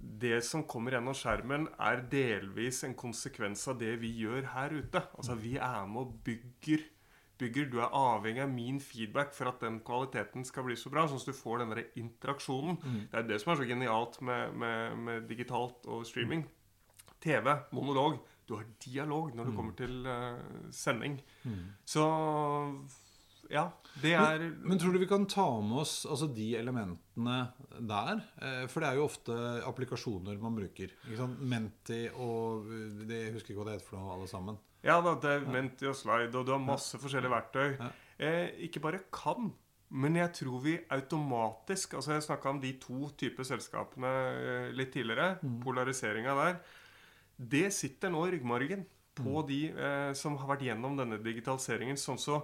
det 0.00 0.38
som 0.46 0.64
kommer 0.64 0.96
gjennom 0.96 1.16
skjermen, 1.16 1.66
er 1.78 2.06
delvis 2.10 2.84
en 2.86 2.94
konsekvens 2.98 3.66
av 3.68 3.78
det 3.82 3.98
vi 4.00 4.14
gjør 4.22 4.54
her 4.54 4.72
ute. 4.80 5.02
Altså 5.14 5.36
vi 5.38 5.58
er 5.60 5.84
med 5.90 6.06
og 6.06 6.14
bygger 6.24 6.86
bygger. 7.40 7.68
Du 7.72 7.78
er 7.80 7.96
avhengig 7.96 8.44
av 8.44 8.52
min 8.52 8.80
feedback 8.84 9.34
for 9.36 9.50
at 9.50 9.60
den 9.64 9.80
kvaliteten 9.86 10.46
skal 10.48 10.68
bli 10.68 10.76
så 10.78 10.92
bra. 10.92 11.06
Sånn 11.08 11.20
at 11.22 11.30
du 11.32 11.36
får 11.36 11.62
den 11.64 11.74
der 11.74 11.84
interaksjonen. 12.00 12.80
Det 13.10 13.20
er 13.22 13.28
det 13.28 13.40
som 13.42 13.52
er 13.52 13.62
så 13.62 13.68
genialt 13.68 14.20
med, 14.22 14.56
med, 14.62 14.98
med 15.08 15.28
digitalt 15.30 15.88
og 15.90 16.06
streaming. 16.08 16.46
TV, 17.20 17.52
monolog. 17.76 18.20
Du 18.48 18.56
har 18.56 18.66
dialog 18.82 19.34
når 19.36 19.46
du 19.46 19.52
kommer 19.54 19.74
til 19.78 20.06
uh, 20.08 20.40
sending. 20.74 21.20
Så 21.86 22.06
ja, 23.50 23.64
det 24.02 24.12
er 24.14 24.38
Men, 24.38 24.52
men 24.70 24.78
tror 24.80 24.94
du 24.94 25.00
vi 25.02 25.08
kan 25.10 25.24
ta 25.26 25.46
med 25.60 25.80
oss 25.82 26.06
altså, 26.06 26.28
de 26.34 26.52
elementene 26.56 27.38
der? 27.80 28.20
Eh, 28.40 28.66
for 28.70 28.80
det 28.84 28.90
er 28.90 28.98
jo 29.00 29.06
ofte 29.08 29.36
applikasjoner 29.66 30.38
man 30.40 30.54
bruker. 30.56 30.92
Ikke 31.06 31.18
sant? 31.18 31.40
Menti 31.42 32.04
og 32.14 32.68
eh, 32.70 33.00
det, 33.08 33.18
Jeg 33.26 33.32
husker 33.34 33.52
ikke 33.54 33.62
hva 33.64 33.68
det 33.70 33.78
heter 33.78 33.88
for 33.90 33.98
noe, 34.00 34.14
alle 34.18 34.28
sammen. 34.30 34.60
Ja 34.86 35.00
da, 35.04 35.16
det 35.20 35.32
er 35.34 35.48
Menti 35.50 35.88
og 35.90 35.98
Slide, 35.98 36.30
og 36.38 36.46
du 36.46 36.54
har 36.54 36.62
masse 36.62 36.96
forskjellige 37.02 37.34
verktøy. 37.34 37.66
Ja. 37.80 37.90
Eh, 38.20 38.54
ikke 38.68 38.80
bare 38.84 39.02
kan, 39.12 39.50
men 39.90 40.16
jeg 40.20 40.30
tror 40.36 40.60
vi 40.62 40.76
automatisk 40.92 41.94
Altså 41.98 42.12
Jeg 42.14 42.22
snakka 42.28 42.50
om 42.52 42.60
de 42.62 42.70
to 42.78 43.08
typer 43.18 43.44
selskapene 43.48 44.14
eh, 44.30 44.70
litt 44.76 44.94
tidligere. 44.94 45.34
Mm. 45.42 45.58
Polariseringa 45.66 46.38
der. 46.44 46.62
Det 47.40 47.66
sitter 47.74 48.12
nå 48.14 48.26
i 48.28 48.34
ryggmargen 48.38 48.86
Mm. 49.20 49.24
på 49.26 49.42
de 49.48 49.56
eh, 49.74 50.12
som 50.16 50.36
har 50.38 50.48
vært 50.54 50.62
gjennom 50.68 50.96
denne 50.96 51.18
digitaliseringen. 51.20 51.98
Sånn 51.98 52.18
så 52.20 52.40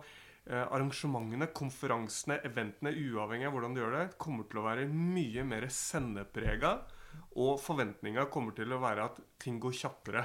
arrangementene, 0.46 1.48
konferansene, 1.56 2.40
eventene, 2.46 2.92
uavhengig 2.94 3.48
av 3.48 3.56
hvordan 3.56 3.74
du 3.74 3.82
gjør 3.82 3.96
det, 3.98 4.04
kommer 4.22 4.46
til 4.50 4.62
å 4.62 4.66
være 4.68 4.87
mye 4.90 5.46
mer 5.48 5.66
sendeprega. 5.72 6.78
Og 7.40 7.56
forventninga 7.61 8.26
kommer 8.32 8.52
til 8.56 8.72
å 8.72 8.78
være 8.80 9.06
at 9.09 9.18
ting 9.40 9.56
går 9.61 9.72
kjappere. 9.76 10.22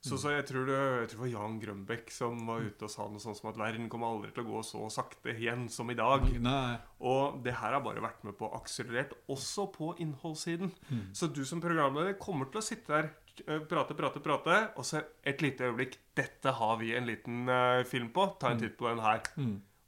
Så, 0.00 0.16
så 0.20 0.32
jeg, 0.32 0.44
tror 0.48 0.66
det, 0.68 0.76
jeg 0.76 1.08
tror 1.10 1.18
det 1.18 1.20
var 1.22 1.30
Jan 1.32 1.56
Grønbekk 1.60 2.12
som 2.12 2.38
var 2.48 2.64
ute 2.64 2.84
og 2.86 2.92
sa 2.92 3.06
noe 3.08 3.20
sånt 3.20 3.36
som 3.36 3.50
at 3.50 3.58
verden 3.60 3.88
kommer 3.92 4.12
aldri 4.12 4.30
til 4.36 4.44
å 4.44 4.54
gå 4.54 4.62
så 4.64 4.84
sakte 4.92 5.32
igjen 5.32 5.66
som 5.72 5.88
i 5.92 5.96
dag. 5.96 6.24
Nei. 6.40 6.76
Og 7.04 7.40
det 7.44 7.56
her 7.60 7.76
har 7.76 7.84
bare 7.84 8.04
vært 8.04 8.24
med 8.24 8.36
på 8.40 8.48
akselerert, 8.56 9.12
også 9.32 9.68
på 9.72 9.94
innholdssiden. 10.00 10.72
Så 11.16 11.28
du 11.32 11.42
som 11.48 11.60
programleder 11.60 12.16
kommer 12.20 12.48
til 12.52 12.60
å 12.60 12.64
sitte 12.64 12.92
der, 12.92 13.10
eh, 13.10 13.29
prate, 13.68 13.96
prate, 13.98 14.22
prate, 14.24 14.60
og 14.76 14.86
så 14.86 15.02
et 15.26 15.42
lite 15.44 15.68
øyeblikk 15.70 15.98
Dette 16.16 16.52
har 16.58 16.78
vi 16.80 16.94
en 16.96 17.08
liten 17.08 17.48
uh, 17.48 17.82
film 17.88 18.10
på. 18.14 18.28
Ta 18.40 18.54
en 18.54 18.62
titt 18.62 18.78
på 18.78 18.88
den 18.90 19.02
her. 19.04 19.24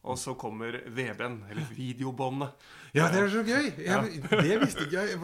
Og 0.03 0.19
så 0.19 0.35
kommer 0.35 0.81
VB-en, 0.87 1.45
eller 1.51 1.75
videobåndet. 1.77 2.49
Ja, 2.93 3.07
det 3.09 3.23
er 3.23 3.29
så 3.33 3.41
gøy! 3.41 3.69
Jeg, 3.87 4.19
det 4.29 4.57
visste 4.61 4.85
ikke 4.85 5.01
jeg. 5.07 5.15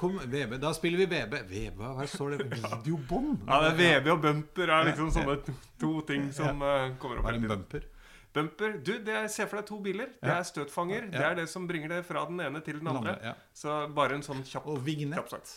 Kom, 0.00 0.14
VB. 0.16 0.54
Da 0.62 0.70
spiller 0.72 1.02
vi 1.02 1.06
VB. 1.10 1.34
VB, 1.50 1.82
Hva 1.82 2.06
står 2.08 2.38
det? 2.38 2.46
Videobånd? 2.62 3.42
Ja, 3.48 3.58
det 3.66 3.88
er 3.88 3.98
VB 3.98 4.08
og 4.14 4.22
bumper 4.22 4.72
er 4.72 4.86
liksom 4.88 5.10
sånne 5.12 5.34
to 5.82 5.90
ting 6.08 6.30
som 6.32 6.62
eh, 6.64 6.94
kommer 7.02 7.20
opp 7.20 7.26
Hva 7.26 7.34
er 7.34 7.36
det 7.36 7.42
en 7.42 7.52
bumper? 7.52 7.84
Bumper, 8.32 8.78
du, 8.80 8.94
det 9.04 9.18
er, 9.18 9.28
Se 9.28 9.44
for 9.44 9.60
deg 9.60 9.68
to 9.68 9.82
biler. 9.84 10.14
Det 10.22 10.32
er 10.32 10.48
støtfanger. 10.48 11.10
Det 11.12 11.26
er 11.26 11.36
det 11.42 11.44
som 11.52 11.68
bringer 11.68 11.98
det 11.98 12.00
fra 12.08 12.24
den 12.30 12.40
ene 12.46 12.64
til 12.64 12.80
den 12.80 12.88
andre. 12.94 13.36
Så 13.52 13.82
bare 13.92 14.16
en 14.16 14.24
sånn 14.24 14.40
kjapp 14.48 14.70
kjapp 14.72 15.34
sak. 15.34 15.52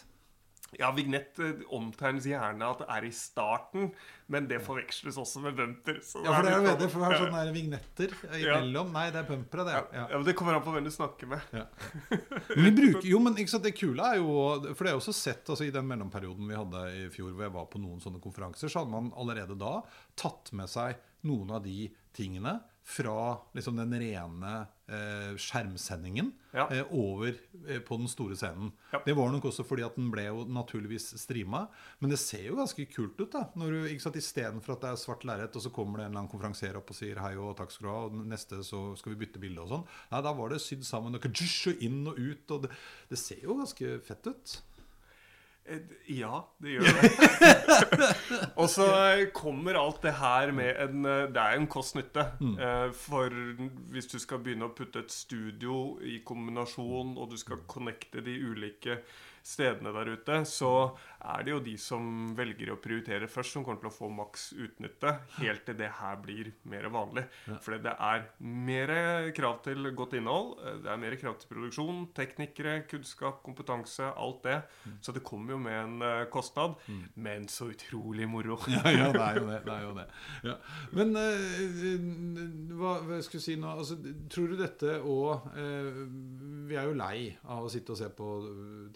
Ja, 0.73 0.89
vignett 0.91 1.39
eh, 1.39 1.61
omtegnes 1.73 2.25
gjerne 2.27 2.67
at 2.67 2.81
det 2.81 2.87
er 2.91 3.05
i 3.07 3.11
starten, 3.15 3.91
men 4.31 4.47
det 4.49 4.57
forveksles 4.65 5.17
også 5.21 5.43
med 5.43 5.55
bumper. 5.55 5.99
så 6.03 6.23
Ja, 6.25 6.33
for 6.33 6.47
det 6.47 6.51
er 6.51 6.57
jo 6.57 6.73
det, 6.81 6.89
for 6.91 7.03
vi 7.03 7.07
har 7.07 7.21
sånne 7.21 7.53
vignetter 7.55 8.15
imellom. 8.41 8.91
Nei, 8.95 9.05
det 9.13 9.21
er 9.21 9.29
bumpere, 9.29 9.67
det. 9.69 9.77
ja. 9.77 10.05
ja, 10.11 10.17
men 10.17 10.25
Det 10.27 10.35
kommer 10.35 10.57
an 10.57 10.65
på 10.65 10.73
hvem 10.75 10.87
du 10.87 10.91
snakker 10.91 11.31
med. 11.31 11.55
Ja. 11.55 11.65
Men 12.09 12.65
vi 12.67 12.73
bruker, 12.81 13.07
jo, 13.07 13.21
men 13.23 13.39
ikke 13.39 13.53
sant, 13.55 13.67
det 13.67 13.75
kule 13.77 14.09
er 14.09 14.19
jo 14.19 14.35
For 14.73 14.83
det 14.83 14.93
er 14.93 14.99
også 14.99 15.15
sett 15.15 15.47
altså, 15.49 15.67
I 15.67 15.73
den 15.73 15.87
mellomperioden 15.89 16.49
vi 16.49 16.59
hadde 16.59 16.85
i 16.91 17.09
fjor, 17.13 17.31
hvor 17.31 17.47
jeg 17.47 17.55
var 17.55 17.69
på 17.71 17.81
noen 17.81 18.01
sånne 18.03 18.23
konferanser, 18.23 18.71
så 18.71 18.81
hadde 18.81 18.95
man 18.95 19.13
allerede 19.15 19.57
da 19.59 19.77
tatt 20.19 20.51
med 20.57 20.71
seg 20.71 20.97
noen 21.29 21.55
av 21.55 21.63
de 21.65 21.87
tingene 22.15 22.59
fra 22.85 23.37
liksom 23.55 23.79
den 23.79 23.95
rene 23.97 24.57
skjermsendingen 25.41 26.31
Ja. 26.53 26.67
eh, 26.71 26.85
over 26.93 27.33
eh, 27.67 27.79
på 27.79 27.97
den 27.97 28.07
store 28.07 28.35
scenen. 28.35 28.71
Ja. 28.93 29.01
Det 29.05 29.15
var 29.17 29.31
nok 29.31 29.43
også 29.49 29.65
fordi 29.65 29.83
at 29.83 29.95
den 29.97 30.11
ble 30.11 30.25
jo 30.27 30.45
naturligvis 30.45 31.09
streama. 31.19 31.67
Men 31.99 32.09
det 32.13 32.19
ser 32.19 32.45
jo 32.47 32.55
ganske 32.55 32.85
kult 32.93 33.19
ut. 33.19 33.31
da 33.31 33.49
Når 33.55 33.71
du, 33.71 33.79
ikke 33.89 34.01
sant, 34.05 34.15
Istedenfor 34.15 34.73
at 34.77 34.81
det 34.81 34.89
er 34.91 35.01
svart 35.01 35.25
lerret, 35.25 35.55
og 35.55 35.61
så 35.65 35.71
kommer 35.73 35.97
det 35.97 36.05
en 36.05 36.11
eller 36.11 36.19
annen 36.23 36.31
konferansier 36.31 36.77
opp 36.77 36.89
og 36.93 36.95
sier 36.95 37.19
hei 37.19 37.35
og 37.35 37.57
takk 37.57 37.71
skal 37.71 37.87
du 37.87 37.91
ha, 37.91 38.03
og 38.05 38.13
neste 38.29 38.61
så 38.63 38.95
skal 38.97 39.13
vi 39.15 39.25
bytte 39.25 39.39
bilde 39.41 39.61
og 39.65 39.69
sånn. 39.73 39.87
Nei, 40.11 40.21
da 40.21 40.33
var 40.33 40.49
det 40.49 40.61
sydd 40.61 40.85
sammen 40.85 41.15
og 41.15 41.27
inn 41.81 42.05
og 42.07 42.17
ut. 42.19 42.51
Og 42.51 42.63
det, 42.63 42.71
det 43.09 43.17
ser 43.19 43.41
jo 43.43 43.57
ganske 43.57 43.99
fett 44.05 44.27
ut. 44.27 44.61
Eh, 45.65 45.79
Ja, 46.19 46.43
det 46.61 46.75
gjør 46.75 46.85
det. 47.01 48.09
og 48.55 48.67
så 48.69 48.85
eh, 49.15 49.23
kommer 49.33 49.79
alt 49.79 50.01
det 50.05 50.13
her 50.19 50.51
med 50.53 50.77
en 50.83 51.05
eh, 51.09 51.23
Det 51.33 51.41
er 51.41 51.57
en 51.57 51.67
kost-nytte. 51.71 52.25
Mm. 52.39 52.55
For 52.93 53.33
hvis 53.93 54.07
du 54.11 54.17
skal 54.21 54.43
begynne 54.45 54.69
å 54.69 54.75
putte 54.77 55.01
et 55.05 55.11
studio 55.13 55.97
i 56.05 56.19
kombinasjon, 56.25 57.15
og 57.17 57.31
du 57.33 57.37
skal 57.41 57.63
connecte 57.67 58.21
de 58.25 58.37
ulike 58.45 58.99
stedene 59.45 59.91
der 59.93 60.13
ute, 60.15 60.39
så 60.49 60.71
er 61.25 61.45
det 61.45 61.53
jo 61.53 61.61
de 61.65 61.75
som 61.81 62.33
velger 62.37 62.71
å 62.73 62.79
prioritere 62.81 63.29
først, 63.31 63.55
som 63.55 63.65
kommer 63.65 63.81
til 63.83 63.91
å 63.91 63.95
få 63.95 64.09
maks 64.13 64.47
utnytte, 64.53 65.15
helt 65.39 65.65
til 65.67 65.77
det 65.79 65.91
her 65.99 66.19
blir 66.23 66.51
mer 66.69 66.87
vanlig. 66.93 67.25
For 67.65 67.77
det 67.81 67.95
er 67.95 68.27
mer 68.39 68.93
krav 69.35 69.61
til 69.65 69.91
godt 69.97 70.17
innhold, 70.19 70.55
eh, 70.61 70.79
det 70.85 70.91
er 70.93 71.01
mer 71.01 71.17
krav 71.21 71.39
til 71.41 71.51
produksjon, 71.51 72.03
teknikere, 72.17 72.77
kunnskap, 72.89 73.41
kompetanse, 73.45 74.11
alt 74.15 74.43
det. 74.45 74.59
Så 75.01 75.15
det 75.15 75.23
kommer 75.25 75.55
jo 75.55 75.61
med 75.61 75.79
en 75.79 76.29
kostnad, 76.31 76.75
mm. 76.87 77.03
men 77.15 77.49
så 77.51 77.69
utrolig 77.73 78.27
moro. 78.29 78.59
Ja, 78.75 78.91
ja, 78.91 79.11
det 79.13 79.21
er 79.21 79.37
jo 79.39 79.45
det. 79.47 79.59
det, 79.65 79.73
er 79.73 79.83
jo 79.85 79.93
det. 79.95 80.05
Ja. 80.45 80.55
Men 80.95 81.15
uh, 81.15 82.75
hva, 82.79 82.95
hva 83.07 83.19
skal 83.23 83.39
jeg 83.39 83.45
si 83.45 83.55
nå 83.59 83.71
altså, 83.71 83.97
Tror 84.31 84.51
du 84.51 84.57
dette 84.59 84.97
og 85.05 85.47
uh, 85.55 86.01
Vi 86.67 86.77
er 86.77 86.89
jo 86.89 86.95
lei 86.97 87.29
av 87.51 87.65
å 87.65 87.71
sitte 87.71 87.93
og 87.95 87.99
se 87.99 88.09
på 88.15 88.31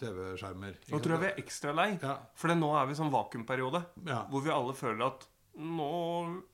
TV-skjermer. 0.00 0.80
Nå 0.90 1.00
tror 1.00 1.16
jeg 1.16 1.24
vi 1.24 1.30
er 1.30 1.42
ekstra 1.44 1.74
lei, 1.76 1.92
Ja. 2.00 2.19
For 2.34 2.54
nå 2.54 2.70
er 2.78 2.86
vi 2.88 2.96
i 2.96 3.00
sånn 3.00 3.12
vakuumperiode, 3.12 3.84
Ja. 4.06 4.24
hvor 4.30 4.42
vi 4.44 4.50
alle 4.54 4.74
føler 4.76 5.06
at 5.06 5.28
nå, 5.60 5.86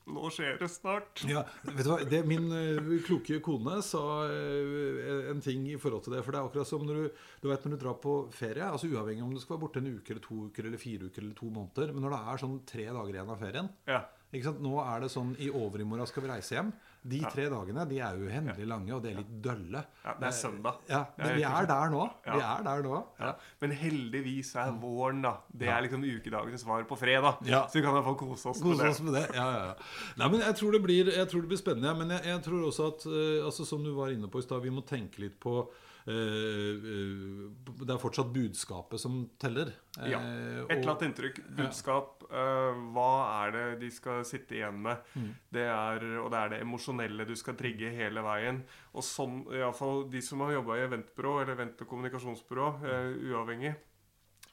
nå 0.09 0.31
skjer 0.33 0.57
det 0.59 0.69
snart. 0.73 1.21
Ja, 1.29 1.43
vet 1.69 1.85
du 1.85 1.91
hva? 1.93 1.99
Det, 2.09 2.23
min 2.27 2.49
uh, 2.51 2.89
kloke 3.07 3.39
kone 3.45 3.77
sa 3.85 4.01
uh, 4.27 5.29
en 5.31 5.43
ting 5.45 5.67
i 5.71 5.77
forhold 5.79 6.07
til 6.07 6.17
det. 6.17 6.23
For 6.25 6.33
det 6.35 6.41
er 6.41 6.49
akkurat 6.49 6.67
som 6.71 6.83
når 6.87 7.03
du, 7.03 7.21
du 7.45 7.49
vet 7.51 7.67
når 7.67 7.77
du 7.77 7.83
drar 7.85 7.99
på 8.03 8.15
ferie. 8.35 8.65
altså 8.65 8.89
Uavhengig 8.91 9.23
om 9.23 9.35
du 9.37 9.39
skal 9.43 9.57
være 9.57 9.65
borte 9.67 9.83
en 9.83 9.93
uke 9.99 10.15
eller 10.15 10.25
to 10.25 10.41
uker 10.49 10.67
eller 10.71 10.83
fire 10.83 11.11
uker 11.11 11.23
eller 11.23 11.37
to 11.39 11.51
måneder. 11.53 11.93
Men 11.95 12.07
når 12.07 12.17
det 12.17 12.23
er 12.33 12.43
sånn 12.43 12.59
tre 12.73 12.89
dager 12.89 13.13
igjen 13.15 13.35
av 13.37 13.43
ferien 13.45 13.71
Ja. 13.87 14.03
Nå 14.37 14.73
er 14.83 15.01
det 15.05 15.13
sånn 15.15 15.37
i 15.41 15.47
overmorgen 15.55 16.09
skal 16.11 16.25
vi 16.27 16.33
reise 16.33 16.57
hjem. 16.59 16.73
De 17.07 17.21
tre 17.31 17.45
dagene 17.53 17.85
de 17.89 17.99
er 18.03 18.19
uhendelig 18.19 18.67
lange, 18.69 18.93
og 18.97 19.03
de 19.05 19.11
er 19.13 19.19
litt 19.21 19.31
dølle. 19.45 19.83
ja, 20.05 20.15
det 20.21 20.27
er 20.29 20.35
søndag. 20.35 20.81
Ja, 20.91 21.05
Det 21.17 21.25
men 21.25 21.37
vi 21.39 21.45
er 21.49 21.67
der 21.71 21.91
nå. 21.93 22.03
Vi 22.27 22.41
er 22.43 22.63
der 22.67 22.83
nå. 22.87 23.01
Ja. 23.21 23.33
Men 23.63 23.75
heldigvis 23.79 24.55
er 24.57 24.73
våren, 24.83 25.23
da. 25.23 25.35
Det 25.53 25.69
er 25.71 25.83
liksom 25.87 26.05
ukedagens 26.05 26.65
svar 26.67 26.83
på 26.91 26.99
fredag. 26.99 27.39
Så 27.47 27.79
vi 27.79 27.83
kan 27.85 27.91
i 27.95 27.99
hvert 28.01 28.09
fall 28.11 28.19
kose 28.21 28.49
oss 28.53 28.63
med 28.65 28.79
det. 28.79 28.89
oss 28.91 29.01
med 29.07 29.15
det. 29.21 29.25
Ja, 29.37 29.47
ja, 29.55 29.65
ja. 29.71 29.75
Nei, 30.21 30.31
men 30.35 30.41
jeg 30.47 30.57
tror 30.61 30.73
det 30.73 30.83
blir, 30.83 31.13
jeg 31.15 31.29
tror 31.31 31.41
det 31.47 31.53
blir 31.55 31.63
spennende. 31.63 31.95
Men 32.03 32.17
jeg, 32.17 32.25
jeg 32.33 32.43
tror 32.49 32.67
også 32.71 32.87
at 32.93 33.07
eh, 33.07 33.45
altså, 33.47 33.65
Som 33.65 33.85
du 33.85 33.93
var 33.95 34.11
inne 34.15 34.29
på 34.29 34.39
i 34.43 34.47
stad, 34.47 34.63
vi 34.63 34.71
må 34.75 34.83
tenke 34.87 35.23
litt 35.23 35.39
på 35.43 35.61
Det 36.07 37.91
er 37.93 37.99
fortsatt 38.01 38.31
budskapet 38.35 39.01
som 39.03 39.25
teller. 39.43 39.73
Eh, 39.99 40.11
Ja. 40.13 40.21
Et 40.69 40.77
eller 40.79 40.93
annet 40.93 41.07
inntrykk. 41.11 41.41
Budskap. 41.57 42.13
eh, 42.31 42.79
hva 42.95 43.47
er 43.47 43.51
det 43.53 43.81
de 43.81 43.91
skal 43.91 44.25
sitte 44.25 44.55
igjen 44.57 44.81
med? 44.83 44.97
Mm. 45.15 45.35
Det 45.53 45.63
er, 45.67 46.07
og 46.21 46.31
det 46.31 46.39
er 46.39 46.49
det 46.55 46.61
emosjonelle 46.63 47.27
du 47.27 47.35
skal 47.37 47.55
trigge 47.55 47.91
hele 47.95 48.21
veien. 48.23 48.63
Og 48.95 49.03
sånn, 49.03 49.45
iallfall 49.53 50.09
de 50.11 50.21
som 50.23 50.41
har 50.41 50.53
jobba 50.53 50.77
i 50.77 50.87
eventbyrå 50.89 51.43
eller 51.43 51.55
event- 51.55 51.81
og 51.81 51.89
kommunikasjonsbyrå, 51.89 52.69
eh, 52.85 53.13
uavhengig, 53.33 53.75
eh, 53.75 53.83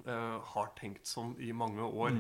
har 0.06 0.71
tenkt 0.75 1.06
sånn 1.08 1.36
i 1.39 1.51
mange 1.56 1.79
år. 1.86 2.17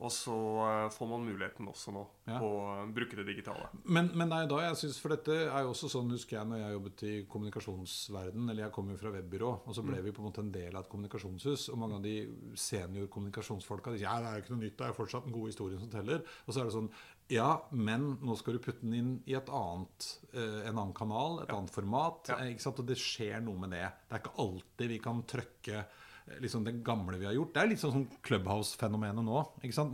Og 0.00 0.10
så 0.14 0.34
eh, 0.64 0.86
får 0.94 1.08
man 1.10 1.26
muligheten 1.26 1.68
også 1.68 1.92
nå 1.92 2.06
Ja. 2.30 2.38
på 2.38 2.46
å 2.46 2.86
bruke 2.94 3.16
det 3.18 3.24
digitale. 3.26 3.66
Men, 3.84 4.10
men 4.14 4.30
er 4.32 4.46
da 4.46 4.60
jeg 4.62 4.76
synes, 4.76 4.98
For 5.02 5.10
dette 5.10 5.34
er 5.50 5.64
jo 5.64 5.72
også 5.72 5.88
sånn, 5.90 6.10
husker 6.14 6.36
jeg, 6.38 6.46
når 6.46 6.60
jeg 6.62 6.72
jobbet 6.76 7.02
i 7.08 7.14
kommunikasjonsverden 7.28 8.50
Eller 8.50 8.64
jeg 8.66 8.72
kom 8.76 8.90
jo 8.92 8.96
fra 9.00 9.10
webbyrå, 9.14 9.50
og 9.66 9.74
så 9.76 9.82
ble 9.84 10.00
vi 10.04 10.12
på 10.14 10.22
en 10.22 10.28
måte 10.30 10.44
en 10.44 10.52
del 10.54 10.74
av 10.76 10.84
et 10.84 10.90
kommunikasjonshus. 10.92 11.68
Og 11.72 11.78
mange 11.82 11.98
av 11.98 12.04
de 12.04 12.14
senior 12.58 13.08
kommunikasjonsfolka 13.12 13.94
de 13.94 14.02
ja, 14.04 14.16
det 14.22 14.28
er 14.30 14.38
jo 14.38 14.44
ikke 14.44 14.54
noe 14.56 14.64
nytt, 14.64 14.76
det 14.78 14.86
er 14.86 14.92
jo 14.94 14.98
fortsatt 15.00 15.26
den 15.26 15.34
gode 15.36 15.52
historien 15.52 15.80
som 15.82 15.90
teller. 15.92 16.22
Og 16.46 16.52
så 16.54 16.60
er 16.62 16.70
det 16.70 16.76
sånn 16.76 16.92
Ja, 17.30 17.50
men 17.70 18.16
nå 18.26 18.34
skal 18.38 18.56
du 18.56 18.62
putte 18.64 18.82
den 18.82 18.94
inn 18.98 19.10
i 19.30 19.36
et 19.38 19.50
annet, 19.54 20.06
eh, 20.34 20.64
en 20.66 20.74
annen 20.80 20.94
kanal, 20.96 21.40
et 21.44 21.52
annet 21.54 21.70
format. 21.70 22.26
Ja. 22.32 22.38
eh, 22.42 22.54
Ikke 22.56 22.64
sant? 22.64 22.80
Og 22.82 22.86
det 22.88 22.96
skjer 22.98 23.40
noe 23.44 23.58
med 23.62 23.70
det. 23.76 23.84
Det 24.08 24.16
er 24.16 24.22
ikke 24.24 24.38
alltid 24.42 24.88
vi 24.90 24.98
kan 25.04 25.22
trøkke 25.30 25.76
eh, 25.78 25.99
liksom 26.40 26.62
det 26.64 26.76
gamle 26.86 27.18
vi 27.18 27.26
har 27.26 27.34
gjort. 27.34 27.52
Det 27.54 27.62
er 27.62 27.68
litt 27.72 27.80
sånn 27.82 27.92
som 27.96 28.04
Clubhouse-fenomenet 28.26 29.24
nå. 29.26 29.40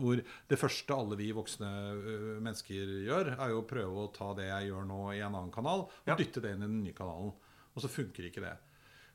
Hvor 0.01 0.20
det 0.51 0.59
første 0.61 0.94
alle 0.96 1.16
vi 1.16 1.31
voksne 1.37 1.70
ø, 1.96 2.16
mennesker 2.44 2.92
gjør, 3.07 3.33
er 3.38 3.51
jo 3.55 3.62
å 3.62 3.66
prøve 3.68 4.05
å 4.05 4.12
ta 4.14 4.33
det 4.38 4.49
jeg 4.51 4.68
gjør 4.70 4.87
nå 4.90 5.01
i 5.14 5.20
en 5.22 5.33
annen 5.35 5.53
kanal, 5.55 5.87
og 5.88 6.07
Ja. 6.12 6.16
dytte 6.16 6.42
det 6.44 6.53
inn 6.57 6.62
i 6.62 6.66
den 6.68 6.83
nye 6.85 6.92
kanalen. 6.96 7.33
Og 7.77 7.83
så 7.83 7.88
funker 7.88 8.29
ikke 8.29 8.44
det. 8.44 8.57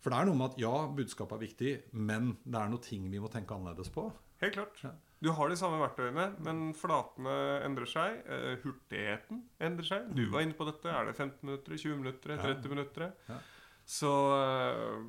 For 0.01 0.09
det 0.09 0.17
er 0.19 0.25
noe 0.25 0.35
med 0.39 0.51
at 0.51 0.57
ja, 0.57 0.87
budskapet 0.87 1.37
er 1.37 1.45
viktig, 1.45 1.71
men 1.93 2.37
det 2.43 2.57
er 2.57 2.69
noe 2.73 2.81
ting 2.81 3.09
vi 3.11 3.19
må 3.21 3.29
tenke 3.29 3.53
annerledes 3.53 3.89
på. 3.93 4.07
Helt 4.41 4.53
klart. 4.55 4.79
Ja. 4.83 4.91
Du 5.21 5.29
har 5.37 5.49
de 5.49 5.55
samme 5.55 5.77
verktøyene, 5.77 6.23
men 6.41 6.71
flatene 6.73 7.33
endrer 7.67 7.85
seg. 7.85 8.23
eh, 8.25 8.55
hurtigheten 8.63 9.43
endrer 9.61 9.85
seg. 9.85 10.07
Du 10.17 10.23
var 10.31 10.41
inne 10.41 10.57
på 10.57 10.65
dette. 10.65 10.89
Er 10.89 11.05
det 11.05 11.15
15 11.15 11.43
minutter, 11.45 11.77
20 11.77 11.97
minutter, 12.01 12.37
30 12.41 12.69
minutter? 12.73 13.11
Ja. 13.29 13.37
Så 13.85 14.09
eh, 14.41 15.05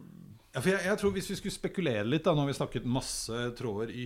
Ja, 0.53 0.61
for 0.61 0.69
jeg, 0.69 0.83
jeg 0.85 0.99
tror 1.01 1.13
Hvis 1.17 1.31
vi 1.31 1.37
skulle 1.39 1.55
spekulere 1.55 2.05
litt 2.05 2.27
da, 2.27 2.35
Nå 2.37 2.43
har 2.45 2.51
vi 2.51 2.57
snakket 2.59 2.89
masse 2.89 3.39
tråder 3.57 3.93
i, 3.97 4.05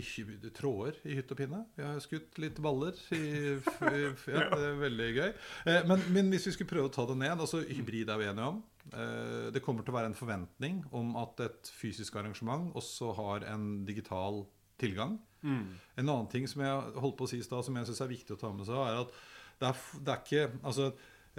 tråder 0.55 1.01
i 1.03 1.17
hytt 1.19 1.33
og 1.35 1.41
pinne. 1.41 1.65
Vi 1.75 1.83
har 1.83 1.99
skutt 2.05 2.39
litt 2.43 2.61
baller. 2.63 2.95
I, 3.17 3.23
i, 3.57 4.03
ja, 4.31 4.45
det 4.53 4.69
er 4.69 4.79
veldig 4.81 5.09
gøy. 5.17 5.31
Eh, 5.67 5.81
men, 5.91 6.05
men 6.15 6.31
hvis 6.31 6.47
vi 6.51 6.55
skulle 6.55 6.71
prøve 6.71 6.91
å 6.91 6.95
ta 6.95 7.07
det 7.11 7.19
ned 7.19 7.35
altså 7.35 7.65
Hybrid 7.67 8.13
er 8.15 8.21
vi 8.23 8.29
enige 8.31 8.51
om. 8.53 8.61
Eh, 8.93 9.49
det 9.57 9.63
kommer 9.65 9.83
til 9.83 9.95
å 9.95 9.99
være 9.99 10.13
en 10.13 10.19
forventning 10.19 10.85
om 10.95 11.17
at 11.19 11.43
et 11.49 11.73
fysisk 11.81 12.21
arrangement 12.21 12.71
også 12.79 13.11
har 13.19 13.49
en 13.51 13.67
digital 13.89 14.45
tilgang. 14.79 15.19
mm, 15.43 15.67
En 15.99 16.09
annen 16.13 16.31
ting 16.31 16.47
som 16.47 16.63
jeg 16.63 16.95
holdt 17.01 17.19
på 17.19 17.27
å 17.27 17.33
si 17.33 17.41
i 17.43 17.47
stad, 17.47 17.65
som 17.67 17.77
jeg 17.81 17.89
syns 17.91 18.05
er 18.05 18.13
viktig 18.13 18.37
å 18.37 18.41
ta 18.45 18.53
med 18.55 18.69
seg, 18.69 18.79
er 18.87 19.03
at 19.03 19.19
det 19.57 19.71
er, 19.73 19.85
det 20.05 20.13
er 20.13 20.23
ikke 20.23 20.47
Altså 20.69 20.91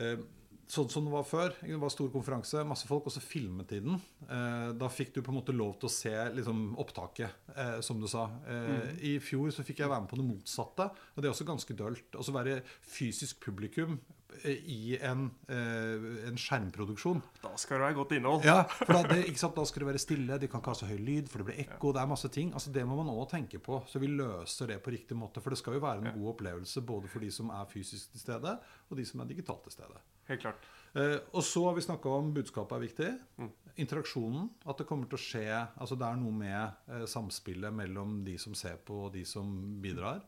eh, 0.02 0.20
Sånn 0.68 0.90
som 0.92 1.06
det 1.08 1.14
var 1.14 1.24
før. 1.24 1.54
Det 1.64 1.78
var 1.80 1.92
stor 1.94 2.10
konferanse, 2.12 2.64
masse 2.68 2.90
folk, 2.90 3.06
og 3.08 3.14
så 3.16 3.22
filmet 3.24 3.70
de 3.72 3.80
den. 3.86 4.02
Eh, 4.28 4.74
da 4.76 4.90
fikk 4.92 5.14
du 5.16 5.22
på 5.24 5.32
en 5.32 5.40
måte 5.40 5.56
lov 5.56 5.78
til 5.80 5.88
å 5.88 5.94
se 5.94 6.14
liksom, 6.36 6.74
opptaket, 6.84 7.48
eh, 7.56 7.78
som 7.86 8.02
du 8.02 8.08
sa. 8.12 8.26
Mm. 8.44 9.00
I 9.08 9.14
fjor 9.24 9.54
så 9.56 9.64
fikk 9.64 9.80
jeg 9.84 9.92
være 9.92 10.04
med 10.04 10.12
på 10.12 10.20
det 10.20 10.28
motsatte, 10.28 10.90
og 10.92 11.24
det 11.24 11.30
er 11.30 11.36
også 11.36 11.48
ganske 11.48 11.78
dølt. 11.80 12.20
Å 12.20 12.36
være 12.36 12.60
fysisk 12.84 13.40
publikum 13.48 13.96
i 14.46 14.98
en, 15.02 15.28
eh, 15.50 16.08
en 16.28 16.38
skjermproduksjon. 16.38 17.22
da 17.42 17.54
skal 17.58 17.78
det 17.78 17.86
være 17.86 17.98
godt 17.98 18.16
innhold. 18.18 18.46
Ja, 18.46 18.64
for 18.64 18.94
da, 18.94 19.02
det, 19.10 19.38
sant, 19.40 19.56
da 19.56 19.66
skal 19.66 19.84
det 19.84 19.90
være 19.92 20.02
stille, 20.04 20.40
de 20.40 20.50
kan 20.52 20.62
ikke 20.62 20.74
ha 20.74 20.80
så 20.80 20.90
høy 20.90 20.98
lyd, 20.98 21.30
for 21.32 21.42
det 21.42 21.50
blir 21.50 21.62
ekko. 21.66 21.94
Det 21.96 22.02
er 22.02 22.12
masse 22.12 22.32
ting. 22.34 22.54
Altså 22.54 22.74
Det 22.74 22.86
må 22.88 23.00
man 23.00 23.14
òg 23.14 23.30
tenke 23.32 23.60
på, 23.64 23.82
så 23.88 24.02
vi 24.04 24.12
løser 24.12 24.74
det 24.74 24.82
på 24.84 24.94
riktig 24.94 25.18
måte. 25.18 25.42
For 25.44 25.54
det 25.54 25.62
skal 25.62 25.78
jo 25.78 25.84
være 25.84 26.04
en 26.04 26.20
god 26.20 26.34
opplevelse 26.36 26.84
både 26.86 27.12
for 27.12 27.24
de 27.24 27.32
som 27.34 27.50
er 27.50 27.70
fysisk 27.72 28.12
til 28.12 28.26
stede, 28.26 28.58
og 28.90 28.98
de 28.98 29.06
som 29.06 29.22
er 29.22 29.32
digitalt 29.32 29.64
til 29.68 29.78
stede. 29.80 30.04
Helt 30.28 30.44
klart. 30.44 30.68
Eh, 30.98 31.18
og 31.32 31.44
så 31.44 31.64
har 31.68 31.76
vi 31.78 31.86
snakka 31.86 32.10
om 32.10 32.34
budskapet 32.36 32.78
er 32.78 32.86
viktig. 32.86 33.12
Mm. 33.38 33.52
Interaksjonen. 33.84 34.50
At 34.66 34.80
det 34.82 34.88
kommer 34.90 35.10
til 35.10 35.20
å 35.20 35.22
skje 35.22 35.46
Altså 35.78 35.98
det 36.00 36.08
er 36.08 36.18
noe 36.20 36.34
med 36.34 36.92
eh, 36.92 37.06
samspillet 37.10 37.74
mellom 37.74 38.22
de 38.26 38.38
som 38.42 38.56
ser 38.58 38.80
på, 38.86 39.06
og 39.08 39.14
de 39.14 39.24
som 39.28 39.52
bidrar. 39.84 40.24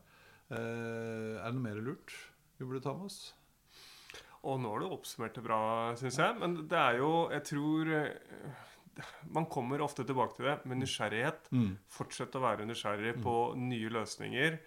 Eh, 0.50 1.36
er 1.38 1.46
det 1.46 1.56
noe 1.56 1.66
mer 1.68 1.82
lurt 1.84 2.14
vi 2.58 2.66
burde 2.66 2.82
ta 2.84 2.92
med 2.92 3.08
oss? 3.08 3.30
Og 4.48 4.60
nå 4.60 4.72
har 4.72 4.82
du 4.82 4.94
oppsummert 4.94 5.36
det 5.36 5.44
bra, 5.44 5.60
syns 6.00 6.18
jeg. 6.20 6.36
Men 6.40 6.60
det 6.70 6.78
er 6.80 7.00
jo 7.02 7.12
Jeg 7.34 7.46
tror 7.50 7.94
eh, 7.98 8.60
Man 9.36 9.48
kommer 9.52 9.84
ofte 9.84 10.06
tilbake 10.06 10.38
til 10.38 10.48
det 10.48 10.58
med 10.70 10.80
nysgjerrighet. 10.82 11.50
Mm. 11.52 11.72
Fortsett 11.90 12.36
å 12.36 12.44
være 12.44 12.68
nysgjerrig 12.68 13.18
på 13.24 13.36
nye 13.60 13.92
løsninger. 13.92 14.60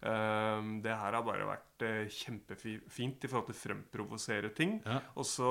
Um, 0.00 0.78
det 0.80 0.94
her 0.96 1.12
har 1.12 1.24
bare 1.26 1.44
vært 1.44 1.82
uh, 1.84 2.06
kjempefint 2.08 3.26
i 3.26 3.28
forhold 3.28 3.50
til 3.50 3.56
å 3.56 3.58
fremprovosere 3.58 4.48
ting. 4.56 4.78
Ja. 4.86 4.96
Og 5.20 5.26
så 5.28 5.50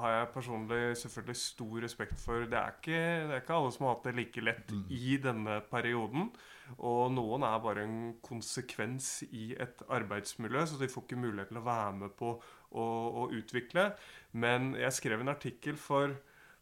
har 0.00 0.14
jeg 0.14 0.30
personlig 0.32 0.80
selvfølgelig 1.02 1.40
stor 1.42 1.74
respekt 1.84 2.22
for 2.22 2.46
Det 2.48 2.56
er 2.56 2.78
ikke, 2.78 3.02
det 3.28 3.36
er 3.36 3.44
ikke 3.44 3.58
alle 3.58 3.74
som 3.74 3.84
har 3.84 3.98
hatt 3.98 4.08
det 4.08 4.14
like 4.16 4.46
lett 4.46 4.72
i 4.88 5.18
denne 5.20 5.58
perioden. 5.68 6.32
Og 6.78 7.12
noen 7.12 7.44
er 7.44 7.60
bare 7.60 7.84
en 7.84 8.00
konsekvens 8.24 9.26
i 9.28 9.50
et 9.60 9.84
arbeidsmiljø, 9.92 10.64
så 10.70 10.80
de 10.80 10.88
får 10.88 11.04
ikke 11.04 11.20
mulighet 11.20 11.52
til 11.52 11.60
å 11.60 11.66
være 11.68 11.92
med 12.00 12.16
på 12.16 12.32
å, 12.72 12.86
å 13.22 13.26
utvikle. 13.36 13.90
Men 14.32 14.72
jeg 14.80 14.96
skrev 14.96 15.24
en 15.24 15.32
artikkel 15.32 15.76
for, 15.80 16.14